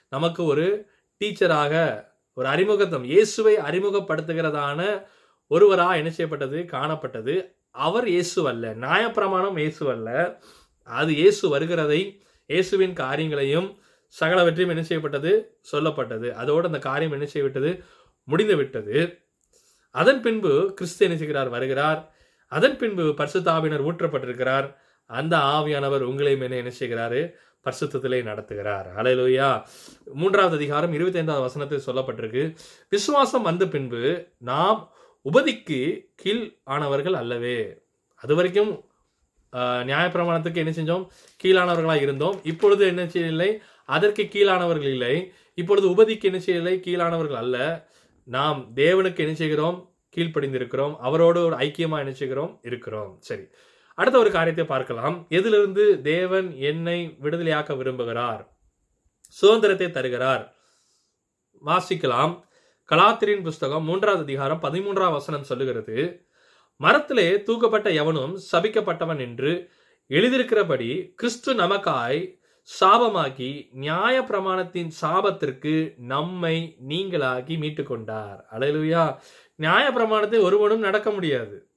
நமக்கு 0.09 0.45
ஒரு 0.45 0.91
டீச்சராக 1.25 2.05
ஒரு 2.35 2.49
அறிமுகத்தம் 2.49 3.05
இயேசுவை 3.05 3.57
அறிமுகப்படுத்துகிறதான 3.57 5.07
ஒருவராக 5.47 5.97
என்ன 5.97 6.11
செய்யப்பட்டது? 6.11 6.65
காணப்பட்டது. 6.65 7.58
அவர் 7.71 8.09
இயேசு 8.09 8.49
அல்ல. 8.49 8.75
நியாயப்பிரமாணம் 8.75 9.59
இயேசு 9.59 9.91
அல்ல. 9.91 10.41
அது 10.83 11.15
இயேசு 11.15 11.59
வருகிறதை 11.59 12.21
இயேசுவின் 12.47 12.93
காரியங்களையும் 12.93 13.79
சகலவற்றையும் 14.21 14.69
என்ன 14.69 14.83
செய்யப்பட்டது? 14.83 15.61
சொல்லப்பட்டது. 15.73 16.31
அதோடு 16.31 16.67
அந்த 16.67 16.79
காரியம் 16.79 17.13
என்ன 17.13 17.27
செய்யப்பட்டது? 17.27 17.85
முடிந்து 18.25 18.57
விட்டது 18.57 19.19
அதன் 19.91 20.21
பின்பு 20.21 20.73
கிறிஸ்து 20.75 21.07
என்ன 21.07 21.19
செய்கிறார்? 21.19 21.49
வருகிறார். 21.49 22.15
அதன் 22.47 22.77
பின்பு 22.77 23.03
பரிசுத்தாவினர் 23.03 23.85
ஊற்றப்பட்டிருக்கிறார். 23.91 24.77
அந்த 25.07 25.37
ஆவியானவர் 25.37 26.05
உங்களையும் 26.11 26.43
என்ன 26.43 26.57
என்ன 26.57 26.73
செய்கிறாரு? 26.79 27.33
பரிசுத்தத்திலே 27.65 28.19
நடத்துகிறார். 28.31 28.87
ஹalleluya 28.97 29.63
மூன்றாவது 30.15 30.57
அதிகாரம் 30.57 30.93
இருபத்தி 30.93 31.19
ஐந்தாவது 31.19 31.45
வசனத்தில் 31.45 31.87
சொல்லப்பட்டிருக்கு. 31.87 32.57
விசுவாசம் 32.89 33.43
வந்த 33.43 33.69
பின்பு 33.69 34.27
நாம் 34.39 34.93
உபதிக்கு 35.25 36.13
கீழ் 36.15 36.59
ஆனவர்கள் 36.67 37.13
அல்லவே. 37.13 37.79
அது 38.15 38.35
வரைக்கும் 38.35 38.85
நியாயப்பிரமாணத்துக்கு 39.53 40.55
என்ன 40.55 40.71
செஞ்சோம்? 40.71 41.07
கீழானவர்களாக 41.43 42.01
இருந்தோம். 42.01 42.41
இப்பொழுது 42.45 42.87
என்ன 42.87 43.09
செய்யவில்லை? 43.09 43.61
அதற்கு 43.85 44.23
கீழானவர்கள் 44.23 44.91
இல்லை. 44.91 45.33
இப்பொழுது 45.55 45.89
உபதிக்கு 45.89 46.23
என்ன 46.23 46.41
செய்யவில்லை? 46.41 46.81
கீழானவர்கள் 46.87 47.41
அல்ல. 47.43 47.89
நாம் 48.25 48.71
தேவனுக்கு 48.75 49.19
என்ன 49.19 49.35
செய்கிறோம்? 49.35 49.97
கீழ்ப்படிந்திருக்கிறோம். 50.17 50.97
அவரோடு 50.97 51.45
ஒரு 51.45 51.57
ஐக்கியமாக 51.57 51.99
என்ன 51.99 52.13
செய்கிறோம்? 52.13 52.61
இருக்கிறோம். 52.63 53.17
சரி. 53.21 53.43
அடுத்த 53.95 54.19
ஒரு 54.19 54.31
காரியத்தை 54.31 54.65
பார்க்கலாம். 54.65 55.27
எதிலிருந்து 55.29 56.01
தேவன் 56.03 56.57
என்னை 56.57 57.17
விடுதலையாக்க 57.23 57.75
விரும்புகிறார்? 57.75 58.47
சுதந்திரத்தை 59.29 59.91
தருகிறார். 59.91 60.55
வாசிக்கலாம். 61.67 62.47
கலாத்திரின் 62.93 63.43
புஸ்தகம் 63.43 63.85
மூன்றாவது 63.85 64.23
அதிகாரம் 64.23 64.63
பதிமூன்றாம் 64.63 65.11
வசனம் 65.11 65.43
சொல்லுகிறது 65.43 66.27
மரத்திலே 66.77 67.37
தூக்கப்பட்ட 67.37 67.95
எவனும் 67.95 68.39
சபிக்கப்பட்டவன் 68.53 69.21
என்று 69.21 69.71
எழுதியிருக்கிறபடி 70.09 71.15
கிறிஸ்து 71.15 71.55
நமக்காய் 71.55 72.39
சாபமாக்கி 72.81 73.69
நியாய 73.73 74.21
பிரமாணத்தின் 74.21 74.91
சாபத்திற்கு 75.03 75.95
நம்மை 75.99 76.77
நீங்களாகி 76.89 77.59
மீட்டு 77.59 77.83
கொண்டார் 77.83 78.47
அலையிலுயா. 78.53 79.17
நியாய 79.55 79.93
பிரமாணத்தை 79.93 80.39
ஒருவனும் 80.39 80.81
நடக்க 80.81 81.11
முடியாது. 81.11 81.69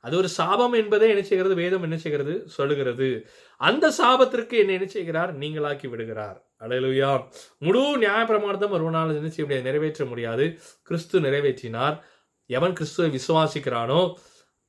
அது 0.00 0.16
ஒரு 0.16 0.28
சாபம் 0.28 0.72
என்பதே 0.72 1.08
என்ன 1.08 1.22
செய்கிறது? 1.22 1.54
வேதம் 1.54 1.82
என்ன 1.82 1.96
செய்கிறது? 1.96 2.48
சொல்லுகிறது. 2.48 3.26
அந்த 3.56 3.92
சாபத்திற்கு 3.98 4.52
என்ன 4.52 4.72
என்ன 4.72 4.86
செய்கிறார்? 4.86 5.38
நீங்களாக்கி 5.38 5.88
விடுகிறார். 5.88 6.49
அலையலுயா. 6.60 7.24
முழு 7.58 7.98
நியாயப்பிரமாணத்தை 7.98 8.70
ஒரு 8.70 8.90
நாள் 8.90 9.08
என்ன 9.08 9.28
செய்ய 9.28 9.42
முடியாது 9.42 9.62
நிறைவேற்ற 9.62 10.04
முடியாது. 10.04 10.58
கிறிஸ்து 10.82 11.20
நிறைவேற்றினார். 11.20 12.00
எவன் 12.46 12.72
கிறிஸ்துவை 12.72 13.20
விசுவாசிக்கிறானோ 13.20 14.14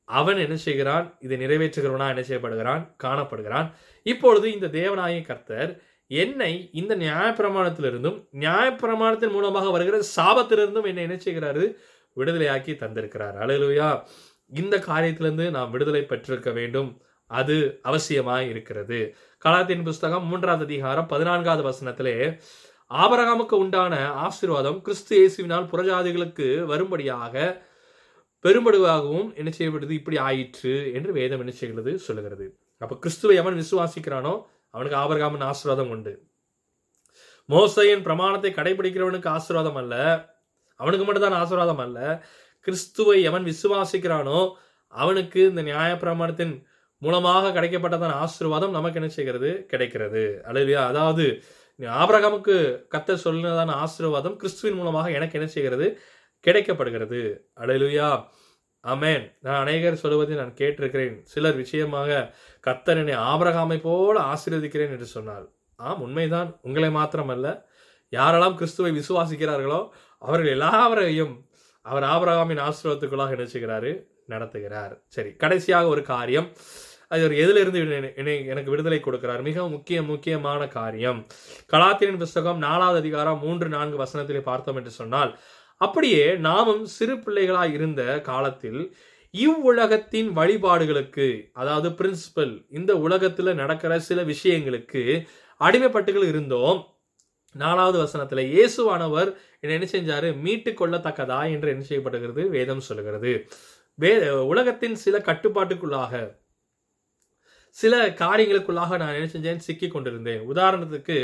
அவன் 0.03 0.37
என்ன 0.37 0.55
செய்கிறான்? 0.55 1.17
இதை 1.19 1.37
நிறைவேற்றுகிறவனா 1.37 2.07
என்ன 2.07 2.23
செய்யப்படுகிறான்? 2.27 2.95
காணப்படுகிறான். 3.03 3.71
இப்பொழுது 4.03 4.53
இந்த 4.53 4.67
தேவனாய 4.67 5.25
கர்த்தர் 5.25 5.81
என்னை 6.07 6.69
இந்த 6.73 6.95
நியாயப்பிரமாணத்திலிருந்தும் 6.95 8.27
நியாயப்பிரமாணத்தின் 8.39 9.31
மூலமாக 9.31 9.69
வருகிற 9.69 10.01
சாபத்திலிருந்தும் 10.15 10.85
என்னை 10.85 11.03
என்ன 11.03 11.15
செய்கிறாரு? 11.15 11.73
விடுதலையாக்கி 12.15 12.73
தந்திருக்கிறார். 12.83 13.37
அலையலுயா. 13.43 14.03
இந்த 14.47 14.77
காரியத்திலிருந்து 14.77 15.49
நாம் 15.49 15.71
விடுதலை 15.71 16.03
பெற்றிருக்க 16.03 16.51
வேண்டும். 16.51 17.01
அது 17.39 17.55
அவசியமாய் 17.83 18.47
இருக்கிறது. 18.49 18.99
கலாத்தின் 19.45 19.83
புஸ்தகம் 19.83 20.25
மூன்றாவது 20.25 20.63
அதிகாரம் 20.63 21.07
பதினான்காவது 21.07 21.63
வசனத்திலே 21.69 22.15
ஆபரகாமுக்கு 22.91 23.55
உண்டான 23.63 23.93
ஆசீர்வாதம் 24.25 24.79
கிறிஸ்து 24.81 25.13
இயேசுவினால் 25.19 25.69
புறஜாதிகளுக்கு 25.71 26.47
வரும்படியாக 26.65 27.35
பெரும்படுவாகவும் 28.45 29.29
என்ன 29.35 29.49
செய்யப்படுது? 29.57 29.93
இப்படி 29.99 30.17
ஆயிற்று 30.17 30.73
என்று 30.93 31.11
வேதம் 31.13 31.39
என்ன 31.39 31.51
செய்கிறது? 31.51 31.91
சொல்லுகிறது. 31.99 32.45
அப்ப 32.81 32.97
கிறிஸ்துவை 32.97 33.35
எவன் 33.35 33.59
விசுவாசிக்கிறானோ 33.61 34.33
அவனுக்கு 34.75 34.99
ஆபரகாமன் 35.03 35.47
ஆசீர்வாதம் 35.51 35.89
உண்டு. 35.89 36.13
மோசையின் 37.49 38.05
பிரமாணத்தை 38.07 38.51
கடைபிடிக்கிறவனுக்கு 38.51 39.29
ஆசீர்வாதம் 39.35 39.79
அல்ல. 39.81 39.95
அவனுக்கு 40.79 41.05
மட்டும்தான் 41.05 41.39
ஆசீர்வாதம் 41.41 41.81
அல்ல. 41.85 41.99
கிறிஸ்துவை 42.67 43.17
எவன் 43.29 43.45
விசுவாசிக்கிறானோ 43.45 44.39
அவனுக்கு 44.93 45.41
இந்த 45.49 45.61
நியாய 45.61 45.91
பிரமாணத்தின் 46.03 46.53
மூலமாக 47.03 47.51
கிடைக்கப்பட்டதான 47.55 48.15
ஆசீர்வாதம் 48.23 48.75
நமக்கு 48.77 48.99
என்ன 48.99 49.09
செய்கிறது? 49.17 49.49
கிடைக்கிறது. 49.71 50.23
அல்லையா 50.49 50.81
அதாவது 50.91 51.25
ஆபரகமுக்கு 52.01 52.55
கத்த 52.93 53.17
சொன்னதான 53.23 53.75
ஆசீர்வாதம் 53.83 54.35
கிறிஸ்துவின் 54.41 54.77
மூலமாக 54.79 55.11
எனக்கு 55.17 55.37
என்ன 55.39 55.49
செய்கிறது? 55.55 55.87
கிடைக்கப்படுகிறது. 56.45 57.21
அலையிலுயா 57.61 58.09
அமேன் 58.83 59.25
நான் 59.45 59.61
அநேகர் 59.63 60.01
சொல்லுவதை 60.03 60.35
நான் 60.35 60.53
கேட்டிருக்கிறேன். 60.59 61.17
சிலர் 61.23 61.57
விஷயமாக 61.63 62.11
கத்தர் 62.67 63.01
என்னை 63.01 63.15
ஆபரகாமை 63.31 63.77
போல 63.87 64.15
ஆசீர்வதிக்கிறேன் 64.33 64.93
என்று 64.95 65.09
சொன்னார் 65.15 65.45
ஆம் 65.75 66.01
உண்மைதான். 66.01 66.49
உங்களை 66.61 66.89
மாத்திரமல்ல. 66.99 67.47
யாரெல்லாம் 68.13 68.57
கிறிஸ்துவை 68.59 68.91
விசுவாசிக்கிறார்களோ 68.99 69.81
அவர்கள் 70.21 70.53
எல்லாவரையும் 70.55 71.33
அவர் 71.85 72.05
ஆபரகாமின் 72.13 72.63
ஆசீர்வாதத்துக்குள்ளாக 72.67 73.35
என்ன 73.37 73.47
செய்கிறாரு? 73.53 73.91
நடத்துகிறார். 74.33 74.93
சரி 75.15 75.31
கடைசியாக 75.43 75.87
ஒரு 75.87 76.01
காரியம். 76.13 76.47
அது 77.11 77.23
ஒரு 77.23 77.37
எதிலிருந்து 77.37 77.79
என்னை- 78.15 78.45
எனக்கு 78.45 78.69
விடுதலை 78.69 78.99
கொடுக்கிறார். 78.99 79.41
மிக 79.41 79.67
முக்கிய 79.67 80.01
முக்கியமான 80.01 80.67
காரியம். 80.67 81.25
கலாத்திரின் 81.71 82.17
புஸ்தகம் 82.17 82.57
நாலாவது 82.57 82.99
அதிகாரம் 82.99 83.39
மூன்று 83.39 83.67
நான்கு 83.69 84.03
வசனத்திலே 84.03 84.41
பார்த்தோம் 84.41 84.75
என்று 84.75 84.89
சொன்னால் 84.89 85.39
அப்படியே 85.77 86.35
நாமும் 86.37 86.85
சிறு 86.85 87.15
பிள்ளைகளாய் 87.15 87.71
இருந்த 87.71 88.21
காலத்தில் 88.21 88.95
இவ்வுலகத்தின் 89.31 90.31
வழிபாடுகளுக்கு 90.35 91.49
அதாவது 91.53 91.89
பிரின்சிபல் 91.89 92.65
இந்த 92.69 92.93
உலகத்துல 92.93 93.53
நடக்கிற 93.53 93.99
சில 93.99 94.23
விஷயங்களுக்கு 94.23 95.27
அடிமைப்பட்டுகள் 95.59 96.27
இருந்தோம். 96.27 96.85
நாலாவது 97.53 97.99
வசனத்துல 98.03 98.39
இயேசுவானவர் 98.39 99.35
என்ன 99.59 99.85
என்ன 99.85 99.87
செஞ்சாரு? 99.91 100.39
மீட்டு 100.39 100.71
கொள்ளத்தக்கதா 100.71 101.51
என்று 101.51 101.69
என்ன 101.69 101.83
செய்யப்படுகிறது? 101.83 102.49
வேதம் 102.49 102.79
சொல்லுகிறது. 102.79 103.47
வே 103.95 104.29
உலகத்தின் 104.29 104.95
சில 104.95 105.17
கட்டுப்பாட்டுக்குள்ளாக 105.17 106.39
சில 107.77 107.95
காரியங்களுக்குள்ளாக 108.21 108.97
நான் 109.01 109.17
என்ன 109.17 109.29
செஞ்சேன்? 109.33 109.63
சிக்கி 109.67 109.87
கொண்டிருந்தேன். 109.93 110.43
உதாரணத்துக்கு 110.51 111.17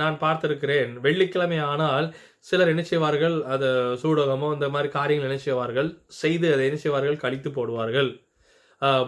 நான் 0.00 0.16
பார்த்திருக்கிறேன். 0.22 0.90
வெள்ளிக்கிழமை 1.06 1.58
ஆனால் 1.72 2.06
சிலர் 2.48 2.70
என்ன 2.72 2.82
செய்வார்கள்? 2.90 3.36
அது 3.54 3.68
சூடகமோ 4.02 4.48
இந்த 4.56 4.68
மாதிரி 4.74 4.88
காரியங்கள் 4.98 5.30
என்ன 5.30 5.42
செய்வார்கள்? 5.48 5.90
செய்து 6.22 6.46
அதை 6.54 6.64
என்ன 6.68 6.78
செய்வார்கள்? 6.84 7.22
கழித்து 7.24 7.50
போடுவார்கள். 7.58 8.10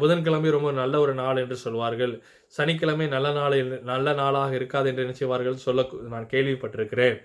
புதன்கிழமை 0.01 0.51
ரொம்ப 0.57 0.71
நல்ல 0.81 0.95
ஒரு 1.05 1.13
நாள் 1.23 1.41
என்று 1.43 1.57
சொல்வார்கள். 1.65 2.15
சனிக்கிழமை 2.55 3.07
நல்ல 3.15 3.29
நாள் 3.39 3.57
நல்ல 3.91 4.13
நாளாக 4.21 4.55
இருக்காது 4.61 4.89
என்று 4.91 5.05
என்ன 5.07 5.15
செய்வார்கள்? 5.21 5.59
சொல்ல 5.67 5.83
நான் 6.15 6.31
கேள்விப்பட்டிருக்கிறேன். 6.33 7.19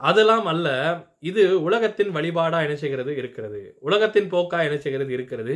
அதெல்லாம் 0.00 0.46
அல்ல 0.52 0.68
இது 1.30 1.42
உலகத்தின் 1.68 2.10
வழிபாடா 2.16 2.58
என்ன 2.66 2.76
செய்கிறது? 2.82 3.12
இருக்கிறது. 3.20 3.60
உலகத்தின் 3.88 4.28
போக்கா 4.34 4.58
என்ன 4.66 4.76
செய்கிறது? 4.84 5.12
இருக்கிறது. 5.18 5.54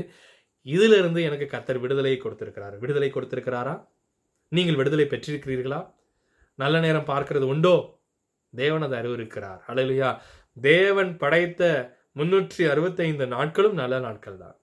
இதிலிருந்து 0.62 1.22
எனக்கு 1.22 1.46
கத்தர் 1.56 1.80
விடுதலை 1.80 2.16
கொடுத்திருக்கிறார். 2.16 2.78
விடுதலை 2.78 3.10
கொடுத்திருக்கிறாரா? 3.14 3.74
நீங்கள் 4.48 4.74
விடுதலை 4.74 5.04
பெற்றிருக்கிறீர்களா? 5.04 5.80
நல்ல 6.54 6.80
நேரம் 6.80 7.10
பார்க்கிறது 7.12 7.46
உண்டோ? 7.54 7.76
தேவன் 8.54 8.82
அதை 8.82 8.96
அறிவிருக்கிறார் 9.00 9.60
அலையிலுயா 9.68 10.08
தேவன் 10.60 11.16
படைத்த 11.16 11.62
முன்னூற்றி 12.16 12.62
அறுபத்தைந்து 12.70 13.26
நாட்களும் 13.26 13.72
நல்ல 13.72 13.98
நாட்கள் 13.98 14.36
தான். 14.36 14.56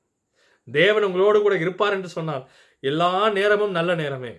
தேவன் 0.68 1.04
உங்களோடு 1.04 1.42
கூட 1.42 1.56
இருப்பார் 1.56 1.92
என்று 1.92 2.10
சொன்னால் 2.10 2.44
எல்லா 2.84 3.30
நேரமும் 3.30 3.72
நல்ல 3.72 3.96
நேரமே. 3.96 4.34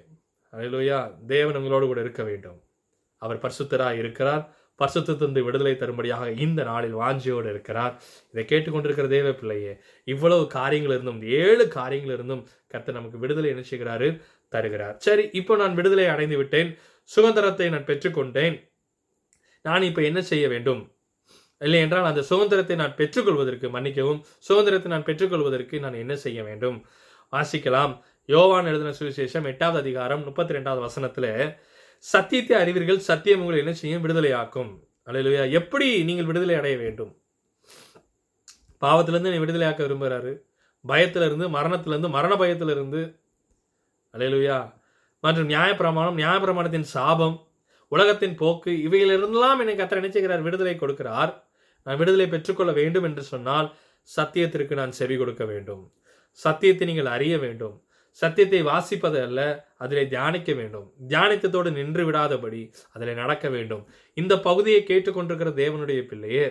அழலுயா 0.53 0.99
தேவன் 1.27 1.57
உங்களோடு 1.57 1.87
கூட 1.87 2.01
இருக்க 2.01 2.23
வேண்டும். 2.23 2.61
அவர் 3.23 3.43
பரிசுத்தராக 3.45 3.99
இருக்கிறார். 3.99 4.45
பரிசுத்திலிருந்து 4.81 5.43
விடுதலை 5.47 5.75
தரும்படியாக 5.83 6.27
இந்த 6.45 6.61
நாளில் 6.71 6.97
வாஞ்சியோடு 7.03 7.49
இருக்கிறார். 7.55 7.95
இதை 8.33 8.45
கேட்டுக்கொண்டிருக்கிற 8.53 9.09
தேவ 9.17 9.33
பிள்ளையே 9.41 9.73
இவ்வளவு 10.15 10.45
காரியங்கள் 10.59 10.95
இருந்தும் 10.97 11.21
ஏழு 11.41 11.67
காரியங்கள் 11.79 12.17
இருந்தும் 12.19 12.43
கர்த்தர் 12.73 12.99
நமக்கு 12.99 13.23
விடுதலை 13.25 13.51
என்ன 13.55 13.65
செய்கிறாரு? 13.73 14.09
தருகிறார். 14.53 14.97
சரி 15.07 15.27
இப்போ 15.41 15.57
நான் 15.63 15.77
விடுதலை 15.81 16.07
அடைந்து 16.15 16.39
விட்டேன். 16.41 16.71
சுதந்திரத்தை 17.11 17.69
நான் 17.75 17.89
பெற்றுக்கொண்டேன். 17.91 18.57
நான் 19.65 19.87
இப்போ 19.91 20.03
என்ன 20.11 20.21
செய்ய 20.33 20.45
வேண்டும்? 20.55 20.83
இல்லை 21.61 21.81
என்றால் 21.85 22.09
அந்த 22.11 22.23
சுதந்திரத்தை 22.29 22.77
நான் 22.83 22.95
பெற்றுக்கொள்வதற்கு 22.99 23.67
மன்னிக்கவும் 23.75 24.21
சுதந்திரத்தை 24.49 24.89
நான் 24.93 25.07
பெற்றுக்கொள்வதற்கு 25.09 25.79
நான் 25.85 25.99
என்ன 26.03 26.15
செய்ய 26.25 26.41
வேண்டும்? 26.49 26.79
வாசிக்கலாம். 27.33 27.93
யோவான் 28.29 28.69
எழுதின 28.71 28.93
சுவிசேஷம் 29.01 29.49
எட்டாவது 29.51 29.79
அதிகாரம் 29.83 30.23
முப்பத்தி 30.29 30.57
ரெண்டாவது 30.57 30.83
வசனத்துல 30.87 31.27
சத்தியத்தை 32.03 32.55
அறிவீர்கள் 32.61 32.99
சத்தியம் 32.99 33.41
உங்களை 33.41 33.59
என்ன 33.63 33.73
செய்யும்? 33.73 34.03
விடுதலையாக்கும். 34.05 34.71
அல்லேலூயா 35.07 35.51
எப்படி 35.51 36.05
நீங்கள் 36.05 36.29
விடுதலை 36.31 36.55
அடைய 36.55 36.77
வேண்டும்? 36.77 37.13
பாவத்திலேருந்து 38.83 39.31
என்னை 39.31 39.43
விடுதலையாக்க 39.45 39.81
விரும்புகிறாரு? 39.87 40.33
பயத்திலிருந்து 40.85 41.47
இருந்து 41.87 42.09
மரண 42.09 42.35
பயத்திலிருந்து. 42.37 43.01
இருந்து 44.15 44.61
மற்றும் 45.21 45.49
நியாயப்பிரமாணம் 45.49 46.19
நியாயப்பிரமாணத்தின் 46.23 46.91
சாபம் 46.95 47.37
உலகத்தின் 47.89 48.35
போக்கு 48.35 48.71
இவையிலிருந்தெல்லாம் 48.87 49.61
என்னை 49.63 49.75
கத்தர் 49.77 50.01
நினைச்சுகிறார் 50.01 50.47
விடுதலை 50.47 50.75
கொடுக்கிறார். 50.75 51.33
நான் 51.83 51.97
விடுதலை 51.97 52.27
பெற்றுக்கொள்ள 52.27 52.73
வேண்டும் 52.73 53.05
என்று 53.05 53.23
சொன்னால் 53.23 53.69
சத்தியத்திற்கு 54.17 54.75
நான் 54.75 54.93
செவி 54.93 55.17
கொடுக்க 55.17 55.45
வேண்டும். 55.45 55.93
சத்தியத்தை 56.33 56.87
நீங்கள் 56.87 57.15
அறிய 57.17 57.39
வேண்டும். 57.39 57.77
சத்தியத்தை 58.11 58.63
வாசிப்பது 58.63 59.19
அல்ல 59.27 59.69
அதிலே 59.81 60.03
தியானிக்க 60.09 60.53
வேண்டும். 60.53 60.87
தியானித்ததோடு 61.09 61.71
நின்று 61.73 62.03
விடாதபடி 62.11 62.63
அதிலே 62.93 63.15
நடக்க 63.23 63.49
வேண்டும். 63.49 63.85
இந்த 64.15 64.35
பகுதியை 64.49 64.81
கேட்டுக்கொண்டிருக்கிற 64.87 65.51
தேவனுடைய 65.63 66.01
பிள்ளையே 66.11 66.47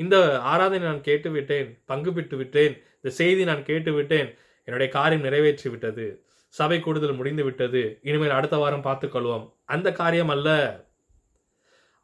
இந்த 0.00 0.16
ஆராதனை 0.52 0.86
நான் 0.86 1.06
கேட்டு 1.08 1.30
விட்டேன் 1.30 1.68
பங்கு 1.84 2.12
பெற்று 2.12 2.36
விட்டேன் 2.36 2.74
இந்த 2.96 3.10
செய்தி 3.20 3.44
நான் 3.44 3.64
கேட்டு 3.64 3.92
விட்டேன் 3.92 4.28
என்னுடைய 4.64 4.92
காரியம் 4.92 5.22
நிறைவேற்றி 5.22 5.70
விட்டது 5.70 6.06
சபை 6.48 6.80
கூடுதல் 6.80 7.14
முடிந்து 7.14 7.44
விட்டது 7.44 7.82
இனிமேல் 8.02 8.36
அடுத்த 8.38 8.56
வாரம் 8.56 8.86
பார்த்துக்கொள்வோம் 8.88 9.44
அந்த 9.64 9.88
காரியம் 9.92 10.28
அல்ல. 10.28 10.48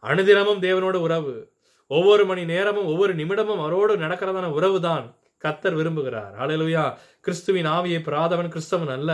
அனுதினமும் 0.03 0.63
தேவனோட 0.63 0.97
உறவு. 1.07 1.35
ஒவ்வொரு 1.87 2.25
மணி 2.25 2.45
நேரமும் 2.45 2.85
ஒவ்வொரு 2.85 3.13
நிமிடமும் 3.15 3.63
அவரோடு 3.63 3.97
நடக்கிறதான 3.97 4.49
உறவு 4.59 4.79
தான் 4.81 5.05
கத்தர் 5.45 5.77
விரும்புகிறார். 5.81 6.33
ஹalleluya. 6.41 6.85
கிறிஸ்துவின் 7.21 7.67
ஆவியை 7.67 8.01
பிராதவன் 8.09 8.53
கிறிஸ்தவன் 8.55 8.95
அல்ல. 8.97 9.13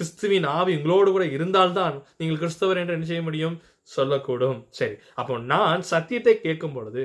கிறிஸ்துவின் 0.00 0.46
ஆவி 0.58 0.72
உங்களோடு 0.76 1.08
கூட 1.14 1.24
இருந்தால்தான் 1.36 1.96
நீங்கள் 2.18 2.38
கிறிஸ்தவர் 2.42 2.78
என்று 2.82 2.94
என்ன 2.96 3.06
செய்ய 3.08 3.22
முடியும்? 3.26 3.56
சொல்லக்கூடும். 3.96 4.60
சரி 4.78 4.94
அப்போ 5.20 5.34
நான் 5.52 5.80
சத்தியத்தை 5.90 6.34
கேட்கும் 6.44 6.74
பொழுது 6.76 7.02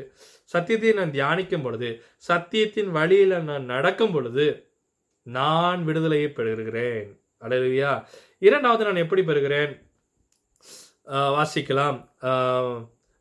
சத்தியத்தை 0.53 0.91
நான் 0.99 1.13
தியானிக்கும் 1.15 1.65
பொழுது 1.65 1.89
சத்தியத்தின் 2.27 2.91
வழியில 2.97 3.39
நான் 3.49 3.65
நடக்கும் 3.73 4.13
பொழுது 4.15 4.45
நான் 5.27 5.81
விடுதலையை 5.87 6.29
பெறுகிறேன். 6.37 7.09
அலையா 7.45 7.91
இரண்டாவது 8.47 8.87
நான் 8.87 9.01
எப்படி 9.03 9.23
பெறுகிறேன்? 9.29 9.73
வாசிக்கலாம். 11.37 11.97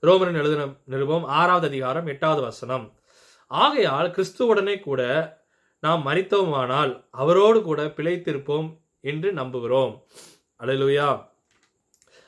ரோமரன் 0.02 0.40
எழுதின 0.42 0.68
நிருபம் 0.92 1.26
ஆறாவது 1.40 1.68
அதிகாரம் 1.70 2.10
எட்டாவது 2.14 2.42
வசனம். 2.48 2.86
ஆகையால் 3.50 4.14
கிறிஸ்துவுடனே 4.16 4.76
கூட 4.88 5.02
நாம் 5.82 6.02
மறித்தோமானால் 6.08 6.94
அவரோடு 7.22 7.58
கூட 7.68 7.82
பிழைத்திருப்போம் 7.98 8.70
என்று 9.12 9.28
நம்புகிறோம். 9.40 9.92
அலையிலுயா 10.60 11.08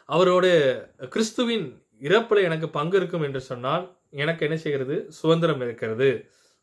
அவரோடு 0.08 0.50
கிறிஸ்துவின் 1.14 1.66
இறப்பில் 2.08 2.46
எனக்கு 2.48 2.68
பங்கு 2.78 2.96
இருக்கும் 3.00 3.24
என்று 3.28 3.40
சொன்னால் 3.50 3.84
எனக்கு 4.22 4.44
என்ன 4.46 4.56
செய்கிறது? 4.64 4.96
சுதந்திரம் 5.18 5.62
இருக்கிறது. 5.66 6.10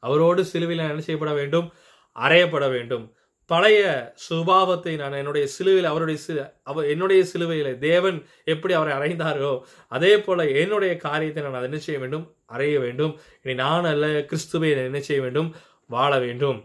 அவரோடு 0.04 0.42
சிலுவையில் 0.52 0.90
என்ன 0.92 1.04
செய்யப்பட 1.08 1.34
வேண்டும்? 1.40 1.68
அறையப்பட 2.16 2.66
வேண்டும். 2.76 3.06
பழைய 3.50 3.82
சுபாவத்தை 4.26 4.92
நான் 5.02 5.18
என்னுடைய 5.22 5.46
சிலுவையில் 5.56 5.90
அவருடைய 5.90 6.20
சில 6.26 6.40
அவர் 6.70 6.86
என்னுடைய 6.94 7.22
சிலுவையில் 7.32 7.72
தேவன் 7.80 8.18
எப்படி 8.54 8.74
அவரை 8.74 8.92
அறைந்தாரோ 8.98 9.52
அதே 9.96 10.14
போல 10.26 10.46
என்னுடைய 10.62 10.94
காரியத்தை 11.06 11.42
நான் 11.44 11.58
அதை 11.60 11.70
என்ன 11.70 11.80
செய்ய 11.86 12.00
வேண்டும்? 12.04 12.26
அறைய 12.46 12.76
வேண்டும். 12.86 13.14
இனி 13.44 13.56
நான் 13.64 13.90
அல்ல 13.92 14.08
கிறிஸ்துவை 14.30 14.70
என்ன 14.90 15.02
செய்ய 15.10 15.20
வேண்டும்? 15.26 15.50
வாழ 15.90 16.12
வேண்டும். 16.26 16.60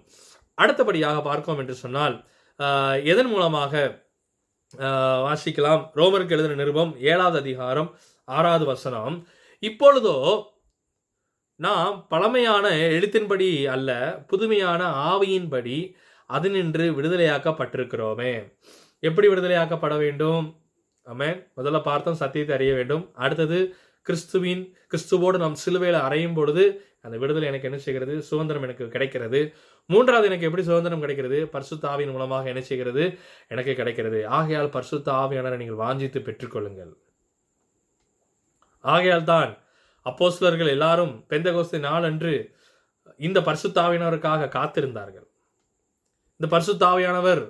அடுத்தபடியாக 0.59 1.19
பார்க்கோம் 1.23 1.61
என்று 1.63 1.77
சொன்னால் 1.85 2.17
எதன் 3.11 3.29
மூலமாக 3.33 3.73
வாசிக்கலாம்? 5.27 5.83
ரோமருக்கு 5.99 6.35
எழுதின 6.37 6.57
நிருபம் 6.61 6.93
ஏழாவது 7.01 7.39
அதிகாரம் 7.39 7.91
ஆறாவது 8.29 8.65
வசனம். 8.65 9.17
இப்பொழுதோ 9.63 10.17
நாம் 11.61 11.95
பழமையான 12.09 12.67
எழுத்தின்படி 12.97 13.49
அல்ல 13.75 13.91
புதுமையான 14.27 14.83
ஆவியின்படி 15.11 15.79
அது 16.27 16.51
நின்று 16.51 16.87
விடுதலையாக்கப்பட்டிருக்கிறோமே. 16.97 18.33
எப்படி 19.03 19.29
விடுதலையாக்கப்பட 19.29 19.97
வேண்டும்? 20.05 20.47
ஆமே 21.07 21.31
முதல்ல 21.57 21.79
பார்த்தோம் 21.83 22.21
சத்தியத்தை 22.23 22.57
அறிய 22.57 22.75
வேண்டும். 22.75 23.07
அடுத்தது 23.15 23.61
கிறிஸ்துவின் 24.07 24.63
கிறிஸ்துவோடு 24.91 25.39
நாம் 25.45 25.59
சிலுவையில் 25.63 26.05
அறையும் 26.07 26.35
பொழுது 26.35 26.65
அந்த 27.05 27.17
விடுதலை 27.23 27.49
எனக்கு 27.49 27.69
என்ன 27.69 27.81
செய்கிறது? 27.87 28.15
சுதந்திரம் 28.29 28.65
எனக்கு 28.67 28.87
கிடைக்கிறது. 28.95 29.41
மூன்றாவது 29.91 30.27
எனக்கு 30.27 30.47
எப்படி 30.47 30.63
சுதந்திரம் 30.63 31.01
கிடைக்கிறது? 31.01 31.49
பரிசுத்த 31.49 31.89
ஆவியின் 31.89 32.13
மூலமாக 32.13 32.49
என்ன 32.49 32.61
செய்கிறது? 32.61 33.19
எனக்கு 33.49 33.75
கிடைக்கிறது. 33.75 34.27
ஆகையால் 34.27 34.71
பரிசுத்த 34.71 35.13
ஆவியானரை 35.13 35.57
நீங்கள் 35.57 35.83
வாஞ்சித்து 35.85 36.21
பெற்றுக்கொள்ளுங்கள். 36.21 36.93
ஆகையால் 38.81 39.25
தான் 39.25 39.59
அப்போஸ்லர்கள் 40.07 40.67
எல்லாரும் 40.67 41.27
பெந்தகோஸ்து 41.31 41.79
நாளன்று 41.79 42.57
இந்த 43.17 43.41
பரிசுத்தாவியானவருக்காக 43.41 44.51
காத்திருந்தார்கள். 44.59 45.27
இந்த 46.41 46.49
பரிசுத்தாவியானவர் 46.57 47.43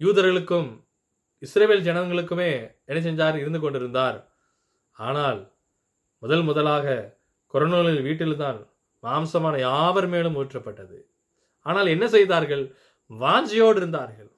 யூதர்களுக்கும் 0.00 0.84
இஸ்ரேல் 1.38 1.86
ஜனங்களுக்குமே 1.88 2.50
என்ன 2.84 3.00
செஞ்சார்? 3.08 3.36
இருந்து 3.36 3.60
கொண்டிருந்தார். 3.60 4.18
ஆனால் 4.92 5.40
முதல் 6.18 6.42
முதலாக 6.42 7.16
கொரோனாவில் 7.54 8.02
வீட்டில்தான் 8.02 8.58
மாம்சமான 9.02 9.58
யாவர் 9.58 10.08
மேலும் 10.08 10.36
ஊற்றப்பட்டது? 10.42 10.98
ஆனால் 11.60 11.86
என்ன 11.86 12.08
செய்தார்கள்? 12.08 12.64
வாஞ்சியோடு 13.10 13.76
இருந்தார்கள். 13.76 14.30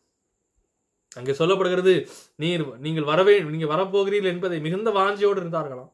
அங்கே 1.17 1.33
சொல்லப்படுகிறது 1.33 2.09
நீர் 2.37 2.63
நீங்கள் 2.79 3.05
வரவே 3.05 3.41
நீங்கள் 3.41 3.73
வரப்போகிறீர்கள் 3.75 4.33
என்பதை 4.35 4.61
மிகுந்த 4.61 4.91
வாஞ்சியோடு 4.91 5.41
இருந்தார்களாம். 5.43 5.93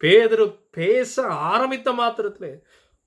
பேதரு 0.00 0.46
பேச 0.70 1.24
ஆரம்பித்த 1.26 1.92
மாத்திரத்திலே 1.92 2.52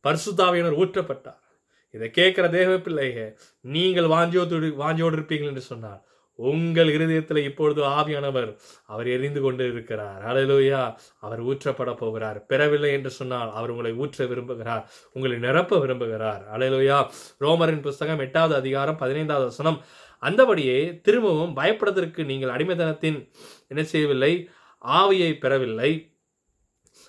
பரிசுத்தாவியனர் 0.03 0.79
ஊற்றப்பட்டார். 0.83 1.41
இதை 1.89 2.07
கேட்கிற 2.11 2.45
தேவ 2.49 2.71
பிள்ளைக 2.75 3.19
நீங்கள் 3.61 4.05
வாஞ்சியோடு 4.05 4.69
வாஞ்சியோடு 4.83 5.17
இருப்பீர்கள் 5.19 5.51
என்று 5.53 5.61
சொன்னார். 5.61 6.01
உங்கள் 6.35 6.89
இருதயத்தில் 6.93 7.37
இப்பொழுது 7.37 7.81
ஆவியானவர் 7.81 8.57
அவர் 8.85 9.07
எரிந்து 9.07 9.41
கொண்டு 9.41 9.71
இருக்கிறார் 9.71 10.21
அலையிலோயா 10.31 10.95
அவர் 11.19 11.45
ஊற்றப்பட 11.45 11.97
போகிறார். 11.97 12.45
பெறவில்லை 12.45 12.91
என்று 12.91 13.09
சொன்னால் 13.09 13.53
அவர் 13.53 13.69
உங்களை 13.69 13.91
ஊற்ற 13.93 14.27
விரும்புகிறார். 14.27 14.83
உங்களை 15.11 15.37
நிரப்ப 15.37 15.79
விரும்புகிறார். 15.85 16.41
அலையிலோயா 16.55 16.97
ரோமரின் 17.39 17.81
புஸ்தகம் 17.81 18.19
எட்டாவது 18.19 18.55
அதிகாரம் 18.55 18.97
பதினைந்தாவது 18.97 19.45
வசனம். 19.45 19.81
அந்தபடியே 20.23 21.01
திரும்பவும் 21.01 21.55
பயப்படுவதற்கு 21.57 22.25
நீங்கள் 22.25 22.49
அடிமைத்தனத்தின் 22.49 23.29
என்ன 23.67 23.83
செய்யவில்லை? 23.83 24.49
ஆவியை 24.81 25.39
பெறவில்லை. 25.39 26.13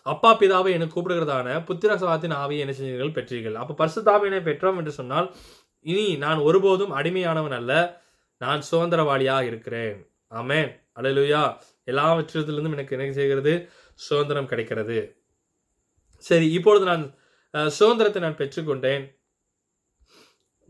அப்பா 0.03 0.39
பிதாவை 0.39 0.71
என 0.73 0.85
கூப்பிடுகிறதான 0.85 1.49
புத்திரசவாத்தின் 1.69 2.35
ஆவியை 2.43 2.59
என்ன 2.59 2.73
செஞ்சீர்கள் 2.73 3.17
பெற்றீர்கள். 3.19 3.53
அப்போ 3.53 3.87
பரிசுத்தாவினை 3.87 4.41
பெற்றோம் 4.49 4.77
என்று 4.77 4.93
சொன்னால் 4.93 5.35
இனி 5.83 6.17
நான் 6.17 6.39
ஒருபோதும் 6.39 6.95
அடிமையானவன் 6.97 7.57
அல்ல. 7.61 8.05
நான் 8.43 8.63
சுதந்திரவாளியாக 8.71 9.43
இருக்கிறேன். 9.51 9.99
ஆமென். 10.33 10.71
எல்லா 10.99 11.43
எல்லாவற்றிலிருந்தும் 11.91 12.77
எனக்கு 12.77 12.95
என்ன 12.97 13.15
செய்கிறது? 13.19 13.53
சுதந்திரம் 13.95 14.49
கிடைக்கிறது. 14.51 14.99
சரி 16.25 16.47
இப்பொழுது 16.59 16.85
நான் 16.91 17.05
சுதந்திரத்தை 17.79 18.21
நான் 18.23 18.41
பெற்றுக்கொண்டேன். 18.41 19.05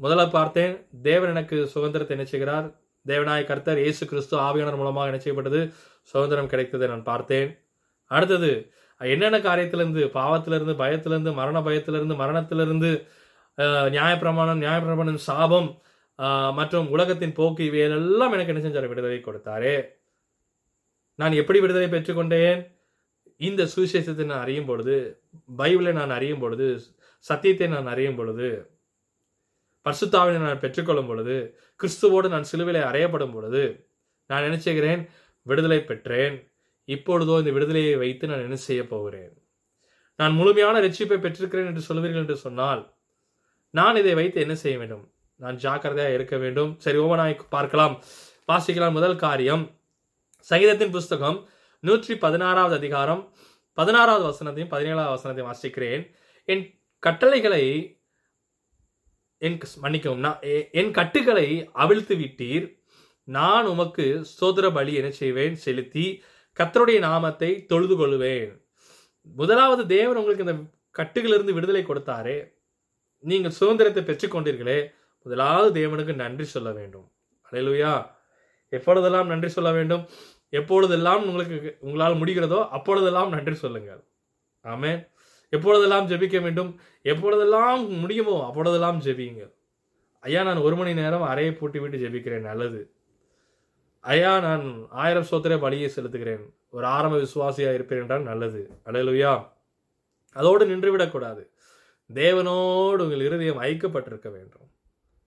முதல்ல 0.00 0.24
பார்த்தேன் 0.31 0.74
தேவன் 1.02 1.33
எனக்கு 1.35 1.57
சுதந்திரத்தை 1.74 2.14
என்ன 2.16 2.26
செய்கிறார்? 2.31 2.66
தேவநாய 3.07 3.40
கர்த்தர் 3.44 3.83
இயேசு 3.85 4.05
கிறிஸ்து 4.07 4.35
ஆவியானர் 4.46 4.81
மூலமாக 4.81 5.11
என்ன 5.11 5.20
செய்யப்பட்டது? 5.20 5.61
சுதந்திரம் 6.12 6.50
கிடைத்ததை 6.52 6.88
நான் 6.88 7.09
பார்த்தேன். 7.12 7.50
அடுத்தது 8.11 8.50
என்னென்ன 9.00 9.38
காரியத்திலிருந்து? 9.38 10.02
பாவத்திலிருந்து 10.18 10.74
பயத்திலிருந்து 10.83 11.33
மரண 11.40 11.59
பயத்திலிருந்து 11.61 12.14
மரணத்திலிருந்து 12.22 12.90
நியாயப்பிரமாணம் 13.96 14.62
நியாயப்பிரமாணம் 14.64 15.24
சாபம் 15.29 15.68
மற்றும் 16.59 16.87
உலகத்தின் 16.94 17.37
போக்கு 17.38 17.62
இவையெல்லாம் 17.68 18.35
எனக்கு 18.37 18.52
என்ன 18.52 18.62
செஞ்சார்? 18.64 18.90
விடுதலை 18.92 19.20
கொடுத்தாரே. 19.20 19.76
நான் 21.20 21.38
எப்படி 21.40 21.59
விடுதலை 21.64 21.88
பெற்றுக்கொண்டேன்? 21.94 22.61
இந்த 23.40 23.62
சுவிசேஷத்தை 23.72 24.24
நான் 24.31 24.44
அறியும் 24.44 24.68
பொழுது 24.70 24.94
பைபிளை 25.59 25.92
நான் 26.00 26.14
அறியும் 26.18 26.42
பொழுது 26.44 26.66
சத்தியத்தை 27.29 27.66
நான் 27.74 27.92
அறியும் 27.94 28.18
பொழுது 28.20 28.48
பர்சுத்தாவினை 29.87 30.38
நான் 30.44 30.62
பெற்றுக்கொள்ளும் 30.62 31.11
பொழுது 31.11 31.35
கிறிஸ்துவோடு 31.81 32.29
நான் 32.35 32.48
சிலுவிலை 32.50 32.81
அறையப்படும் 32.90 33.35
பொழுது 33.35 33.62
நான் 34.31 34.46
நினைச்சுகிறேன் 34.46 35.02
விடுதலை 35.46 35.79
பெற்றேன். 35.90 36.37
இப்பொழுதோ 36.88 37.35
இந்த 37.42 37.52
விடுதலையை 37.57 37.94
வைத்து 38.02 38.31
நான் 38.31 38.44
என்ன 38.46 38.57
செய்ய 38.68 38.83
போகிறேன்? 38.92 39.35
நான் 40.18 40.37
முழுமையான 40.38 40.81
ரட்சிப்பை 40.87 41.18
பெற்றிருக்கிறேன் 41.24 41.68
என்று 41.70 41.83
சொல்வீர்கள் 41.88 42.24
என்று 42.24 42.37
சொன்னால் 42.46 42.83
நான் 43.74 44.00
இதை 44.02 44.14
வைத்து 44.20 44.38
என்ன 44.44 44.55
செய்ய 44.64 44.76
வேண்டும்? 44.83 45.05
நான் 45.37 45.57
ஜாக்கிரதையாக 45.57 46.14
இருக்க 46.14 46.37
வேண்டும். 46.37 46.75
சரி 46.79 46.99
ஓவனாய் 46.99 47.40
பார்க்கலாம். 47.49 48.03
வாசிக்கலாம் 48.53 48.92
முதல் 48.92 49.16
காரியம். 49.16 49.81
சங்கீதத்தின் 50.38 50.90
புஸ்தகம் 50.90 51.49
நூற்றி 51.81 52.16
பதினாறாவது 52.16 52.77
அதிகாரம் 52.77 53.35
பதினாறாவது 53.72 54.29
வசனத்தையும் 54.29 54.72
பதினேழாவது 54.72 55.18
வசனத்தையும் 55.18 55.55
வாசிக்கிறேன். 55.55 56.14
என் 56.44 56.81
கட்டளைகளை 56.99 57.90
என் 59.38 59.59
மன்னிக்கவும் 59.77 60.18
நான் 60.18 60.38
எ- 60.42 60.70
என் 60.70 60.90
கட்டுகளை 60.90 61.70
அவிழ்த்து 61.72 62.16
விட்டீர். 62.16 62.85
நான் 63.25 63.66
உமக்கு 63.66 64.25
சோதர 64.25 64.70
பலி 64.70 64.94
என 64.94 65.11
செய்வேன்? 65.11 65.55
செலுத்தி 65.55 66.22
கத்தருடைய 66.61 66.99
நாமத்தை 66.99 67.66
தொழுது 67.66 67.96
கொள்வேன் 67.96 68.64
முதலாவது 69.22 69.87
தேவன் 69.87 70.16
உங்களுக்கு 70.16 70.44
இந்த 70.44 70.62
கட்டுகளிலிருந்து 70.99 71.53
விடுதலை 71.53 71.85
கொடுத்தாரே. 71.85 72.55
நீங்கள் 73.18 73.51
சுதந்திரத்தை 73.51 74.03
பெற்றுக்கொண்டீர்களே. 74.03 74.94
முதலாவது 75.27 75.71
தேவனுக்கு 75.81 76.15
நன்றி 76.15 76.45
சொல்ல 76.45 76.71
வேண்டும். 76.73 77.07
அலையலுயா. 77.51 77.93
எப்பொழுதெல்லாம் 78.69 79.27
நன்றி 79.27 79.49
சொல்ல 79.49 79.73
வேண்டும்? 79.73 80.09
எப்பொழுதெல்லாம் 80.49 81.27
உங்களுக்கு 81.27 81.77
உங்களால் 81.81 82.15
முடிகிறதோ 82.15 82.69
அப்பொழுதெல்லாம் 82.69 83.29
நன்றி 83.29 83.55
சொல்லுங்கள். 83.55 84.05
ஆமே 84.65 85.09
எப்பொழுதெல்லாம் 85.49 86.09
ஜெபிக்க 86.09 86.43
வேண்டும்? 86.43 86.81
எப்பொழுதெல்லாம் 87.03 87.91
முடியுமோ 87.91 88.47
அப்பொழுதெல்லாம் 88.47 89.01
ஜெபியுங்கள். 89.01 89.53
ஐயா 90.21 90.43
நான் 90.43 90.57
ஒரு 90.57 90.77
மணி 90.77 90.95
நேரம் 90.95 91.23
அறையை 91.23 91.53
பூட்டி 91.53 91.79
விட்டு 91.79 91.99
ஜெபிக்கிறேன் 91.99 92.47
நல்லது. 92.51 92.91
ஐயா 94.01 94.41
நான் 94.41 94.87
ஆயிரம் 94.91 95.27
சோத்திர 95.31 95.59
பலியை 95.59 95.91
செலுத்துகிறேன். 95.97 96.45
ஒரு 96.71 96.87
ஆரம்ப 96.87 97.17
விசுவாசியா 97.17 97.75
இருப்பேன் 97.75 98.01
என்றால் 98.01 98.23
நல்லது. 98.23 98.71
அலையலுயா. 98.85 99.49
அதோடு 100.33 100.65
நின்றுவிடக்கூடாது. 100.67 101.45
தேவனோடு 102.15 102.99
உங்கள் 102.99 103.21
இருதயம் 103.21 103.61
ஐக்கப்பட்டிருக்க 103.61 104.31
வேண்டும். 104.31 104.65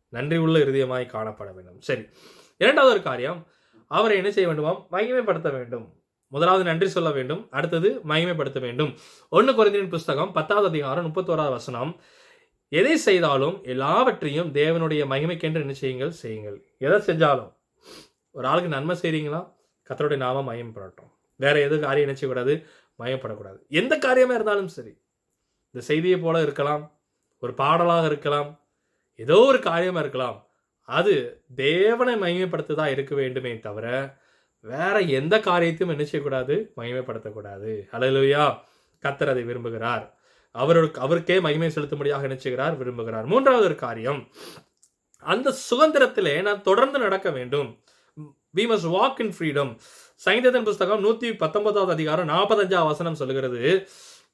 நன்றி 0.09 0.37
உள்ள 0.37 0.59
இருதயமாய் 0.59 1.07
காணப்பட 1.07 1.53
வேண்டும். 1.53 1.81
சரி 1.81 2.05
இரண்டாவது 2.57 2.93
ஒரு 2.93 3.03
காரியம் 3.03 3.47
அவரை 3.87 4.17
என்ன 4.17 4.31
செய்ய 4.31 4.49
வேண்டுமாம்? 4.49 4.85
மகிமைப்படுத்த 4.91 5.51
வேண்டும். 5.51 5.93
முதலாவது 6.27 6.63
நன்றி 6.63 6.87
சொல்ல 6.87 7.11
வேண்டும். 7.11 7.47
அடுத்தது 7.49 7.99
மகிமைப்படுத்த 8.07 8.59
வேண்டும். 8.59 8.97
ஒன்று 9.29 9.53
குறைந்தின் 9.53 9.89
புஸ்தகம் 9.89 10.31
பத்தாவது 10.31 10.67
அதிகாரம் 10.67 11.05
முப்பத்தோராவது 11.05 11.49
வசனம். 11.49 12.01
எதை 12.67 12.97
செய்தாலும் 12.97 13.63
எல்லாவற்றையும் 13.63 14.53
தேவனுடைய 14.53 15.05
மகிமைக்கென்று 15.05 15.59
என்ன 15.59 15.73
செய்யுங்கள்? 15.73 16.11
செய்யுங்கள். 16.11 16.65
எதை 16.77 16.99
செஞ்சாலும். 16.99 17.57
ஒரு 18.31 18.47
ஆளுக்கு 18.47 18.69
நன்மை 18.69 18.97
செய்கிறீங்களா 19.01 19.53
கத்தருடைய 19.89 20.17
நாமம் 20.17 20.49
மயம்படட்டும் 20.49 21.11
வேற 21.35 21.59
எது 21.59 21.79
காரியம் 21.79 22.07
என்ன 22.07 22.19
செய்யக்கூடாது 22.19 22.65
மயப்படக்கூடாது. 22.99 23.67
எந்த 23.67 23.97
காரியமாக 23.97 24.35
இருந்தாலும் 24.35 24.67
சரி. 24.67 24.97
இந்த 25.71 25.85
செய்தியை 25.85 26.19
போல 26.19 26.41
இருக்கலாம். 26.41 26.99
ஒரு 27.39 27.53
பாடலாக 27.53 28.05
இருக்கலாம். 28.05 28.59
ஏதோ 29.23 29.37
ஒரு 29.49 29.59
காரியமாக 29.59 30.03
இருக்கலாம். 30.05 30.37
அது 30.87 31.13
தேவனை 31.55 32.13
மகிமைப்படுத்ததா 32.23 32.85
இருக்க 32.95 33.13
வேண்டுமே 33.21 33.53
தவிர 33.67 33.87
வேற 34.73 34.95
எந்த 35.19 35.35
காரியத்தையும் 35.39 35.95
என்ன 35.95 36.07
செய்யக்கூடாது? 36.09 36.55
மகிமைப்படுத்தக்கூடாது. 36.77 37.71
ஹalleluya 37.91 38.45
கத்தர் 39.03 39.33
அதை 39.33 39.43
விரும்புகிறார். 39.49 40.05
அவருக்கு 40.55 41.01
அவருக்கே 41.05 41.37
மகிமை 41.39 41.69
செலுத்தும்படியாக 41.75 42.25
நினைச்சுகிறார் 42.27 42.75
விரும்புகிறார். 42.81 43.25
மூன்றாவது 43.25 43.65
ஒரு 43.65 43.77
காரியம். 43.85 44.21
அந்த 45.23 45.53
சுதந்திரத்திலே 45.69 46.35
நான் 46.41 46.65
தொடர்ந்து 46.69 46.99
நடக்க 46.99 47.29
வேண்டும். 47.37 47.69
We 48.55 48.63
must 48.71 48.89
walk 48.95 49.19
in 49.23 49.33
freedom 49.37 49.71
சங்கீதத்தின் 50.25 50.67
புஸ்தகம் 50.69 51.03
நூத்தி 51.03 51.29
பத்தொன்பதாவது 51.37 51.95
அதிகாரம் 51.97 52.29
நாற்பத்தஞ்சாவது 52.29 52.91
வசனம் 52.91 53.19
சொல்கிறது 53.21 53.61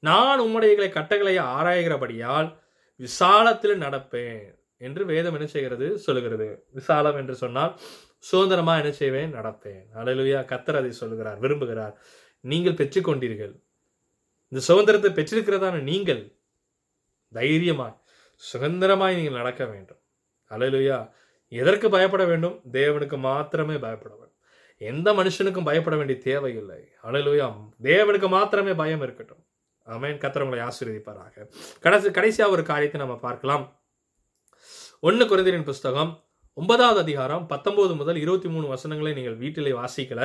நான் 0.08 0.40
உம்முடைய 0.40 0.88
கட்டளையை 0.88 1.44
ஆராய்கிறபடியால் 1.58 2.48
விசாலத்தில் 3.00 3.80
நடப்பேன். 3.80 4.46
என்று 4.78 5.04
வேதம் 5.06 5.32
என்ன 5.32 5.46
செய்கிறது? 5.46 5.98
சொல்லுகிறது. 5.98 6.66
விசாலம் 6.72 7.16
என்று 7.16 7.34
சொன்னால் 7.34 7.78
சுதந்திரமா 8.18 8.76
என்ன 8.76 8.92
செய்வேன்? 8.92 9.34
நடப்பேன். 9.34 9.84
அலையிலுயா 9.94 10.40
கத்தர் 10.44 10.76
அதை 10.76 10.92
சொல்லுகிறார் 10.92 11.40
விரும்புகிறார். 11.40 11.94
நீங்கள் 12.40 12.72
பெற்றுக்கொண்டீர்கள். 12.72 13.60
இந்த 14.48 14.64
சுதந்திரத்தை 14.64 15.10
பெற்றிருக்கிறதான 15.10 15.82
நீங்கள் 15.82 16.36
தைரியமாய் 17.32 18.00
சுதந்திரமாய் 18.52 19.14
நீங்கள் 19.14 19.32
நடக்க 19.32 19.64
வேண்டும். 19.64 19.98
அலையிலுயா 20.50 21.10
எதற்கு 21.48 21.90
பயப்பட 21.90 22.24
வேண்டும்? 22.24 22.60
தேவனுக்கு 22.72 23.18
மாத்திரமே 23.18 23.76
பயப்பட 23.76 24.14
வேண்டும். 24.14 24.36
எந்த 24.76 25.12
மனுஷனுக்கும் 25.12 25.64
பயப்பட 25.64 25.96
வேண்டிய 25.96 26.18
தேவையில்லை. 26.18 26.88
அலையிலுயா 27.02 27.54
தேவனுக்கு 27.82 28.28
மாத்திரமே 28.28 28.72
பயம் 28.74 29.00
இருக்கட்டும். 29.00 29.44
ஆமென் 29.82 30.18
கத்திரவங்களை 30.18 30.68
ஆசீர்வதிப்பாராக. 30.68 31.48
கடைசி 31.80 32.10
கடைசியாக 32.10 32.52
ஒரு 32.52 32.62
காரியத்தை 32.62 33.00
நம்ம 33.00 33.16
பார்க்கலாம். 33.16 33.75
ஒன்று 35.00 35.24
குறைந்தரின் 35.24 35.64
புஸ்தகம் 35.64 36.10
ஒன்பதாவது 36.54 37.00
அதிகாரம் 37.00 37.48
பத்தொம்போது 37.48 37.96
முதல் 37.96 38.16
இருபத்தி 38.16 38.48
மூணு 38.48 38.66
வசனங்களை 38.66 39.12
நீங்கள் 39.12 39.36
வீட்டிலே 39.36 39.70
வாசிக்கல. 39.70 40.20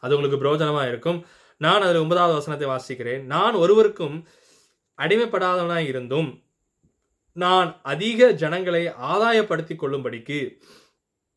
அது 0.00 0.16
உங்களுக்கு 0.16 0.38
பிரயோஜனமாக 0.42 0.88
இருக்கும். 0.88 1.26
நான் 1.56 1.82
அதில் 1.82 2.00
ஒன்பதாவது 2.02 2.34
வசனத்தை 2.34 2.68
வாசிக்கிறேன். 2.68 3.22
நான் 3.24 3.54
ஒருவருக்கும் 3.54 4.16
அடிமைப்படாதவனாய் 4.98 5.86
இருந்தும் 5.86 6.30
நான் 7.32 7.80
அதிக 7.82 8.30
ஜனங்களை 8.32 8.82
ஆதாயப்படுத்தி 8.86 9.76
கொள்ளும்படிக்கு 9.76 10.40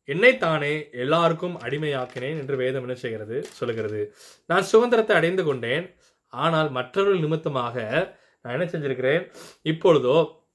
என்னைத்தானே 0.06 0.90
எல்லாருக்கும் 1.04 1.60
அடிமையாக்கினேன் 1.60 2.40
என்று 2.42 2.56
வேதம் 2.56 2.82
என்ன 2.82 2.94
செய்கிறது? 2.94 3.44
சொல்லுகிறது. 3.44 4.14
நான் 4.46 4.62
சுதந்திரத்தை 4.62 5.16
அடைந்து 5.16 5.44
கொண்டேன். 5.44 5.96
ஆனால் 6.28 6.70
மற்றவர்கள் 6.70 7.24
நிமித்தமாக 7.26 7.76
நான் 8.40 8.60
என்ன 8.60 8.70
செஞ்சிருக்கிறேன்? 8.72 9.22
இப்பொழுதோ 9.62 10.46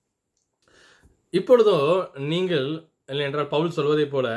இப்பொழுதோ 1.34 2.10
நீங்கள் 2.15 2.67
இல்லை 3.06 3.26
என்றால் 3.26 3.48
பவுல் 3.48 3.69
சொல்வதைப் 3.69 4.12
போல 4.12 4.28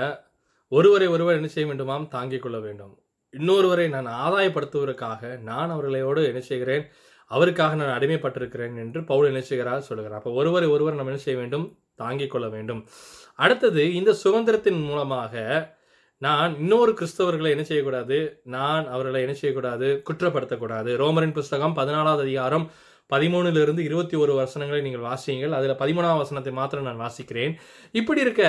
ஒருவரை 0.69 1.07
ஒருவர் 1.07 1.35
என்ன 1.35 1.47
செய்ய 1.47 1.73
வேண்டுமாம்? 1.73 2.09
தாங்கிக் 2.09 2.43
கொள்ள 2.43 2.59
வேண்டும். 2.59 2.99
இன்னொருவரை 3.33 3.89
நான் 3.89 4.07
ஆதாயப்படுத்துவதற்காக 4.07 5.41
நான் 5.41 5.71
அவர்களோடு 5.71 6.27
என்ன 6.27 6.41
செய்கிறேன்? 6.41 6.85
அவருக்காக 7.27 7.75
நான் 7.75 8.01
அடிமைப்பட்டிருக்கிறேன் 8.01 8.77
என்று 8.77 9.05
பவுல் 9.05 9.27
என்ன 9.27 9.41
செய்கிறார்? 9.41 9.81
சொல்கிறார். 9.81 10.13
அப்போ 10.13 10.31
ஒருவரை 10.31 10.69
ஒருவர் 10.69 10.95
நம்ம 10.95 11.11
என்ன 11.11 11.23
செய்ய 11.23 11.41
வேண்டும்? 11.41 11.79
தாங்கிக் 11.95 12.31
கொள்ள 12.31 12.49
வேண்டும். 12.49 12.87
அடுத்தது 13.35 13.95
இந்த 13.95 14.15
சுதந்திரத்தின் 14.25 14.85
மூலமாக 14.85 15.75
நான் 16.19 16.59
இன்னொரு 16.59 16.93
கிறிஸ்தவர்களை 16.93 17.49
என்ன 17.49 17.63
செய்யக்கூடாது? 17.63 18.41
நான் 18.43 18.89
அவர்களை 18.89 19.21
என்ன 19.21 19.35
செய்யக்கூடாது? 19.35 20.03
குற்றப்படுத்தக்கூடாது. 20.11 20.91
ரோமரின் 20.97 21.33
புஸ்தகம் 21.33 21.77
பதினாலாவது 21.77 22.21
அதிகாரம் 22.21 22.71
பதிமூணுலேருந்து 23.11 23.83
இருபத்தி 23.88 24.16
ஒரு 24.23 24.33
வசனங்களை 24.40 24.81
நீங்கள் 24.87 25.07
வாசியுங்கள். 25.09 25.57
அதில் 25.59 25.81
பதிமூணாம் 25.83 26.23
வசனத்தை 26.23 26.53
மாத்திரம் 26.61 26.88
நான் 26.88 27.03
வாசிக்கிறேன். 27.05 27.53
இப்படி 28.01 28.25
இருக்க 28.27 28.42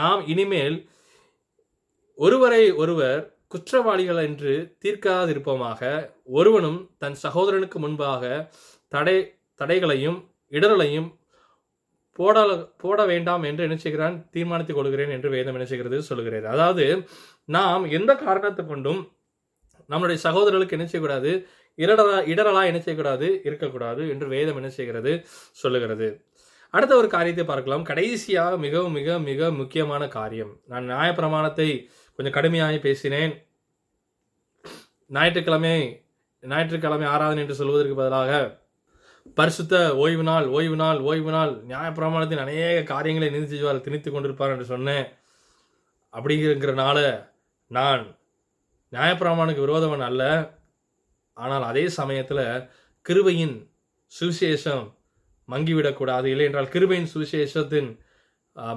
நாம் 0.00 0.22
இனிமேல் 0.34 0.76
ஒருவரை 2.18 2.64
ஒருவர் 2.82 3.22
குற்றவாளிகள் 3.54 4.20
என்று 4.28 4.52
தீர்க்காதிருப்போமாக 4.82 5.80
ஒருவனும் 6.38 6.78
தன் 7.02 7.16
சகோதரனுக்கு 7.24 7.78
முன்பாக 7.84 8.22
தடை 8.92 9.16
தடைகளையும் 9.60 10.18
இடரலையும் 10.52 11.08
போட 12.18 12.38
போட 12.82 13.00
வேண்டாம் 13.10 13.44
என்று 13.48 13.66
நினைச்சுகிறான் 13.66 14.16
தீர்மானித்துக் 14.34 14.78
கொள்கிறேன் 14.78 15.12
என்று 15.16 15.28
வேதம் 15.34 15.56
நினைச்சுகிறது 15.58 15.98
சொல்கிறது 16.08 16.48
அதாவது 16.54 16.86
நாம் 17.48 17.84
எந்த 17.98 18.12
காரணத்தை 18.24 18.64
கொண்டும் 18.66 19.00
நம்மளுடைய 19.90 20.18
சகோதரர்களுக்கு 20.26 20.76
என்ன 20.76 20.86
செய்யக்கூடாது? 20.88 21.30
இடரலா 21.78 22.18
இடரலா 22.32 22.64
என்ன 22.64 22.80
செய்யக்கூடாது? 22.80 23.40
இருக்கக்கூடாது 23.44 24.08
என்று 24.08 24.28
வேதம் 24.28 24.56
என்ன 24.56 24.68
செய்கிறது? 24.68 25.26
சொல்லுகிறது. 25.52 26.24
அடுத்த 26.70 26.96
ஒரு 26.96 27.08
காரியத்தை 27.08 27.44
பார்க்கலாம். 27.44 27.82
கடைசியாக 27.82 28.56
மிகவும் 28.56 28.92
மிக 28.92 29.18
மிக 29.18 29.50
முக்கியமான 29.50 30.08
காரியம். 30.08 30.60
நான் 30.66 30.90
நியாயப்பிரமாணத்தை 30.90 31.88
கொஞ்சம் 32.14 32.32
கடுமையாக 32.32 32.76
பேசினேன். 32.76 33.46
ஞாயிற்றுக்கிழமை 35.06 36.04
ஞாயிற்றுக்கிழமை 36.42 37.06
ஆராதனை 37.06 37.42
என்று 37.42 37.54
சொல்வதற்கு 37.54 37.94
பதிலாக 37.94 38.60
பரிசுத்த 39.34 39.96
ஓய்வு 39.96 40.22
நாள் 40.22 40.46
ஓய்வு 40.46 40.76
நாள் 40.76 40.98
ஓய்வு 40.98 41.30
நாள் 41.30 41.52
நியாயப்பிரமாணத்தின் 41.66 42.40
அநேக 42.40 42.82
காரியங்களை 42.82 43.30
நிதி 43.30 43.58
திணித்து 43.58 44.10
கொண்டிருப்பார் 44.10 44.50
என்று 44.50 44.64
சொன்னேன். 44.64 45.06
அப்படிங்கிறனால 46.12 47.28
நான் 47.66 48.18
நியாயப்பிரமாணுக்கு 48.92 49.64
விரோதவன் 49.66 50.00
அல்ல. 50.00 50.61
ஆனால் 51.36 51.64
அதே 51.70 51.84
சமயத்தில் 51.98 52.44
கிருபையின் 53.06 53.56
சுவிசேஷம் 54.12 54.84
மங்கிவிடக்கூடாது 55.48 56.26
இல்லை 56.32 56.46
என்றால் 56.48 56.72
கிருபையின் 56.74 57.10
சுவிசேஷத்தின் 57.14 57.90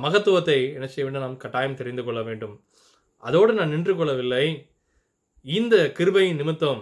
மகத்துவத்தை 0.04 0.58
என்ன 0.76 0.88
செய்ய 0.92 1.06
வேண்டும்? 1.06 1.26
நாம் 1.26 1.42
கட்டாயம் 1.44 1.78
தெரிந்து 1.80 2.04
கொள்ள 2.04 2.20
வேண்டும். 2.30 2.56
அதோடு 3.24 3.52
நான் 3.58 3.74
நின்று 3.76 3.94
கொள்ளவில்லை. 3.96 4.46
இந்த 5.46 5.76
கிருபையின் 5.98 6.40
நிமித்தம் 6.42 6.82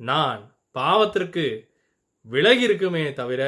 நான் 0.00 0.42
பாவத்திற்கு 0.78 1.46
விலகி 2.32 2.64
இருக்குமே 2.68 3.04
தவிர 3.20 3.42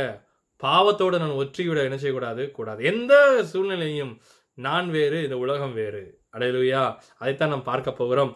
பாவத்தோடு 0.63 1.17
நான் 1.23 1.39
ஒற்றிவிட 1.43 1.79
என்ன 1.89 1.99
செய்யக்கூடாது? 2.01 2.43
கூடாது. 2.57 2.81
எந்த 2.93 3.15
சூழ்நிலையும் 3.51 4.13
நான் 4.59 4.89
வேறு 4.97 5.19
இந்த 5.27 5.37
உலகம் 5.45 5.75
வேறு. 5.81 6.03
அடையலுயா 6.35 6.83
அதைத்தான் 7.21 7.53
நாம் 7.55 7.69
பார்க்க 7.71 8.01
போகிறோம். 8.01 8.33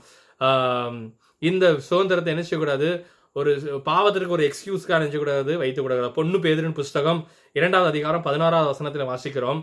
இந்த 1.42 1.64
சுதந்திரத்தை 1.88 2.32
என்ன 2.34 2.44
செய்யக்கூடாது? 2.44 2.88
ஒரு 3.36 3.52
பாவத்திற்கு 3.86 4.34
ஒரு 4.36 4.44
எக்ஸ்கியூஸ்க்காக 4.48 4.98
நினைச்சக்கூடாது 5.00 5.52
வைத்துக்கூடாது. 5.62 6.10
பொண்ணு 6.18 6.38
பேதரின் 6.44 6.76
புஸ்தகம் 6.78 7.20
இரண்டாவது 7.58 7.90
அதிகாரம் 7.92 8.24
பதினாறாவது 8.26 8.68
வசனத்தில் 8.72 9.08
வாசிக்கிறோம். 9.10 9.60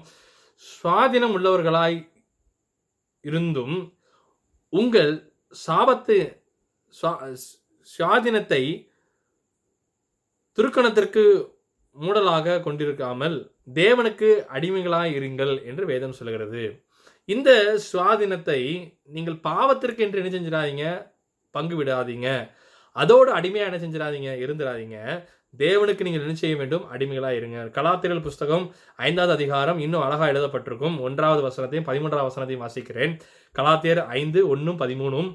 சுவாதீனம் 0.66 1.36
உள்ளவர்களாய் 1.38 1.98
இருந்தும் 3.24 3.78
உங்கள் 4.74 5.14
சாபத்து 5.66 6.18
சுவாதீனத்தை 7.88 8.62
துருக்கணத்திற்கு 10.58 11.24
மூடலாக 11.96 12.60
கொண்டிருக்காமல் 12.66 13.38
தேவனுக்கு 13.80 14.30
அடிமைகளாய் 14.56 15.16
இருங்கள் 15.20 15.54
என்று 15.70 15.86
வேதம் 15.92 16.18
சொல்கிறது 16.20 16.64
இந்த 17.30 17.50
சுவாதீனத்தை 17.90 18.62
நீங்கள் 19.16 19.44
பாவத்திற்கு 19.48 20.04
என்று 20.06 20.20
என்ன 20.22 20.32
செஞ்சிடாதீங்க? 20.36 20.86
பங்கு 21.56 21.76
விடாதீங்க. 21.80 22.30
அதோடு 22.92 23.32
அடிமையாக 23.32 23.70
என்ன 23.72 23.80
செஞ்சிடாதீங்க 23.84 24.32
இருந்துடாதீங்க. 24.46 24.98
தேவனுக்கு 25.58 26.02
நீங்கள் 26.02 26.22
என்ன 26.22 26.34
செய்ய 26.34 26.56
வேண்டும் 26.56 26.88
அடிமைகளாக 26.88 27.36
இருங்க. 27.36 27.82
கலாத்திரல் 27.82 28.22
புஸ்தகம் 28.22 28.76
ஐந்தாவது 28.96 29.34
அதிகாரம் 29.34 29.80
இன்னும் 29.80 30.02
அழகா 30.02 30.26
எழுதப்பட்டிருக்கும். 30.26 31.00
ஒன்றாவது 31.00 31.42
வசனத்தையும் 31.48 31.88
பதிமூன்றாவது 31.90 32.30
வசனத்தையும் 32.30 32.66
வாசிக்கிறேன். 32.66 33.20
கலாத்தியர் 33.56 34.06
ஐந்து 34.06 34.48
ஒன்றும் 34.48 34.80
பதிமூணும். 34.80 35.30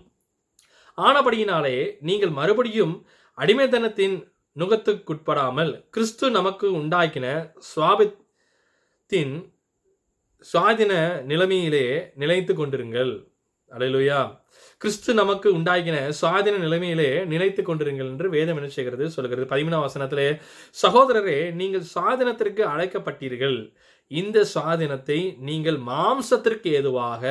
ஆனபடியினாலே 0.97 1.97
நீங்கள் 2.01 2.31
மறுபடியும் 2.31 3.07
அடிமைத்தனத்தின் 3.38 4.16
நுகத்துக்குட்படாமல் 4.59 5.88
கிறிஸ்து 5.90 6.31
நமக்கு 6.31 6.66
உண்டாக்கின 6.71 7.27
சுவாபத்தின் 7.71 9.35
சுவாதின 10.53 11.23
நிலைமையிலே 11.23 11.87
நிலைத்து 12.14 12.55
கொண்டிருங்கள். 12.55 13.12
அலையிலுயா. 13.71 14.21
கிறிஸ்து 14.83 15.11
நமக்கு 15.15 15.49
உண்டாகின 15.57 15.99
சுவாதின 16.21 16.57
நிலைமையிலே 16.62 17.11
நிலைத்து 17.25 17.62
கொண்டிருங்கள் 17.62 18.11
என்று 18.12 18.27
வேதம் 18.35 18.59
என்ன 18.61 18.69
செய்கிறது? 18.69 19.05
சொல்கிறது. 19.11 19.45
பதிமூணாம் 19.53 19.85
வசனத்திலே 19.87 20.27
சகோதரரே 20.83 21.39
நீங்கள் 21.61 21.85
சுவாதினத்திற்கு 21.95 22.62
அழைக்கப்பட்டீர்கள். 22.73 23.57
இந்த 24.11 24.39
சுவாதினத்தை 24.55 25.19
நீங்கள் 25.49 25.79
மாம்சத்திற்கு 25.89 26.69
ஏதுவாக 26.81 27.23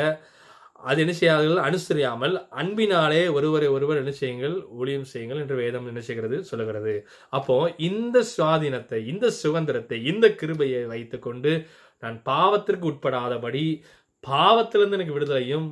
அது 0.84 1.00
என்ன 1.04 1.14
செய்யாதீர்கள்? 1.20 1.62
அனுசரியாமல் 1.68 2.34
அன்பினாலே 2.62 3.22
ஒருவரை 3.38 3.68
ஒருவர் 3.68 4.02
என்ன 4.02 4.12
செய்யுங்கள்? 4.22 4.56
ஊழியம் 4.80 5.08
செய்யுங்கள் 5.12 5.42
என்று 5.44 5.56
வேதம் 5.56 5.88
என்ன 5.88 6.02
செய்கிறது? 6.10 6.40
சொல்லுகிறது. 6.44 6.96
அப்போ 7.30 7.58
இந்த 7.90 8.26
சுவாதீனத்தை 8.34 9.00
இந்த 9.14 9.30
சுதந்திரத்தை 9.42 10.00
இந்த 10.14 10.28
கிருபையை 10.42 10.84
வைத்துக்கொண்டு 10.94 11.54
நான் 12.04 12.18
பாவத்திற்கு 12.26 12.86
உட்படாதபடி 12.92 13.66
பாவத்திலிருந்து 14.28 14.98
எனக்கு 14.98 15.18
விடுதலையும் 15.20 15.68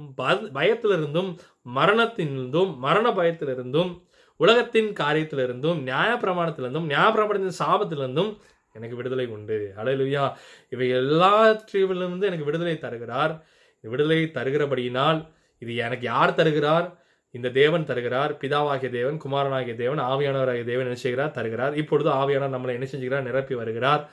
பயத்திலிருந்தும் 0.53 1.30
மரணத்திலிருந்தும் 1.75 2.78
மரண 2.78 3.11
பயத்திலிருந்தும் 3.11 3.91
உலகத்தின் 4.36 4.89
காரியத்திலிருந்தும் 4.93 5.80
நியாயப்பிரமாணத்திலிருந்தும் 5.89 6.88
நியாயப்பிரமாணத்தின் 6.93 7.59
சாபத்திலிருந்தும் 7.59 8.32
எனக்கு 8.71 8.95
விடுதலை 8.95 9.25
உண்டு. 9.25 9.73
அலையிலுயா 9.78 10.23
இவை 10.69 10.91
எல்லாற்றிலிருந்து 10.91 12.25
எனக்கு 12.30 12.43
விடுதலை 12.43 12.78
தருகிறார். 12.78 13.34
விடுதலை 13.82 14.32
தருகிறபடியினால் 14.34 15.19
இது 15.59 15.75
எனக்கு 15.75 16.05
யார் 16.05 16.34
தருகிறார்? 16.34 16.88
இந்த 17.32 17.49
தேவன் 17.49 17.86
தருகிறார். 17.86 18.32
பிதாவாகிய 18.34 18.89
தேவன் 18.89 19.17
குமாரனாகிய 19.17 19.75
தேவன் 19.75 19.99
ஆவியானவராகிய 19.99 20.63
தேவன் 20.63 20.88
என்ன 20.89 20.95
செய்கிறார்? 20.95 21.32
தருகிறார். 21.32 21.75
இப்பொழுது 21.75 22.09
ஆவியானவர் 22.09 22.55
நம்மளை 22.55 22.73
என்ன 22.78 22.88
செஞ்சுகிறார்? 22.91 23.21
நிரப்பி 23.21 23.55
வருகிறார். 23.55 24.09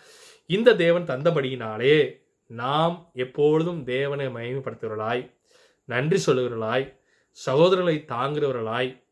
இந்த 0.47 0.75
தேவன் 0.75 1.07
தந்தபடியினாலே 1.07 1.97
நாம் 2.51 3.11
எப்பொழுதும் 3.15 3.85
தேவனை 3.85 4.27
மகிமைப்படுத்துகிறவர்களாய் 4.27 5.35
நன்றி 5.85 6.19
சொல்லுகிறவர்களாய் 6.27 6.99
சகோதரர்களை 7.47 7.97
தாங்குகிறவர்களாய் 8.09 9.05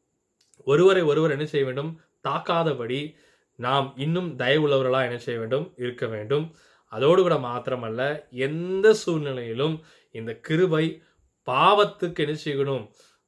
ஒருவரை 0.65 1.03
ஒருவர் 1.03 1.31
என்ன 1.31 1.47
செய்ய 1.47 1.67
வேண்டும்? 1.67 2.01
தாக்காதபடி 2.29 3.15
நாம் 3.55 3.93
இன்னும் 3.97 4.37
தயவுள்ளவர்களாக 4.37 5.03
என்ன 5.03 5.19
செய்ய 5.19 5.41
வேண்டும்? 5.41 5.73
இருக்க 5.77 6.07
வேண்டும். 6.07 6.55
அதோடு 6.87 7.23
கூட 7.23 7.35
மாத்திரமல்ல 7.35 8.31
எந்த 8.31 8.95
சூழ்நிலையிலும் 8.95 9.85
இந்த 10.11 10.35
கிருபை 10.35 11.03
பாவத்துக்கு 11.47 12.19
என்ன 12.19 12.37
செய்யணும்? 12.45 12.85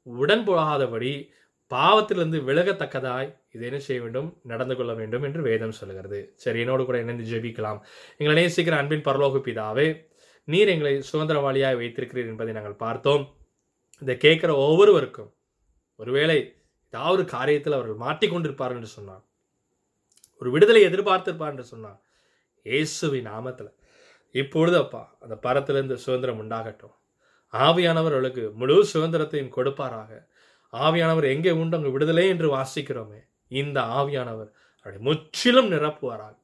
உடன்போகாதபடி 0.07 1.29
பாவத்திலிருந்து 1.71 2.39
விலகத்தக்கதாய் 2.45 3.40
இதை 3.55 3.69
என்ன 3.69 3.79
செய்ய 3.79 4.03
வேண்டும்? 4.03 4.29
நடந்து 4.43 4.77
கொள்ள 4.77 4.93
வேண்டும் 4.95 5.23
என்று 5.23 5.43
வேதம் 5.43 5.77
சொல்லுகிறது. 5.79 6.21
சரி 6.35 6.61
என்னோடு 6.61 6.85
கூட 6.85 6.99
இணைந்து 6.99 7.25
ஜெபிக்கலாம். 7.33 7.81
எங்களை 8.19 8.35
நேசிக்கிற 8.41 8.77
அன்பின் 8.83 9.07
பரலோக 9.09 9.41
பிதாவே 9.47 9.89
நீர் 10.45 10.69
எங்களை 10.69 10.93
சுதந்திரவாளியாக 11.13 11.79
வைத்திருக்கிறீர் 11.81 12.31
என்பதை 12.33 12.53
நாங்கள் 12.53 12.83
பார்த்தோம். 12.85 13.25
இதை 13.99 14.17
கேட்குற 14.17 14.51
ஒவ்வொருவருக்கும் 14.67 15.35
ஒருவேளை 15.97 16.39
ஏதாவது 16.93 17.23
காரியத்தில் 17.23 17.77
அவர்கள் 17.79 18.03
மாட்டிக்கொண்டிருப்பார் 18.05 18.75
என்று 18.77 18.87
சொன்னான் 18.87 19.25
ஒரு 20.43 20.51
விடுதலை 20.51 20.83
எதிர்பார்த்திருப்பார் 20.83 21.53
என்று 21.55 21.65
சொன்னான் 21.65 21.99
இயேசுவின் 22.67 23.29
நாமத்தில் 23.33 23.71
இப்பொழுது 24.35 24.77
அப்பா 24.77 25.03
அந்த 25.21 25.35
பரத்திலிருந்து 25.35 25.95
சுதந்திரம் 25.95 26.41
உண்டாகட்டும். 26.43 26.95
ஆவியானவர் 27.53 28.15
அவளுக்கு 28.17 28.43
முழு 28.55 28.75
சுதந்திரத்தையும் 28.85 29.55
கொடுப்பாராக. 29.57 30.11
ஆவியானவர் 30.73 31.27
எங்கே 31.35 31.51
உண்டு? 31.51 31.77
அங்கே 31.77 31.91
விடுதலை 31.91 32.29
என்று 32.29 32.49
வாசிக்கிறோமே. 32.57 33.21
இந்த 33.51 33.81
ஆவியானவர் 33.81 34.51
அவருடைய 34.83 34.99
முற்றிலும் 35.01 35.71
நிரப்புவாராக. 35.71 36.39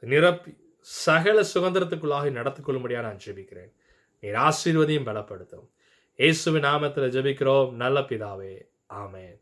நிரப்பி 0.00 0.56
சகல 0.80 1.46
சுதந்திரத்துக்குள்ளாக 1.54 2.30
நடத்திக் 2.30 2.64
கொள்ளும்படியாக 2.64 3.06
நான் 3.06 3.20
ஜெபிக்கிறேன். 3.24 3.72
நீர் 4.20 4.34
ஆசீர்வதியும் 4.34 5.06
பலப்படுத்தும். 5.08 5.68
இயேசுவின் 6.16 6.62
நாமத்தில் 6.62 7.12
ஜெபிக்கிறோம். 7.16 7.72
நல்ல 7.72 8.00
பிதாவே. 8.00 8.68
ஆமேன். 8.88 9.40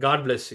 காட் 0.00 0.20
bless 0.20 0.38
யூ 0.38 0.52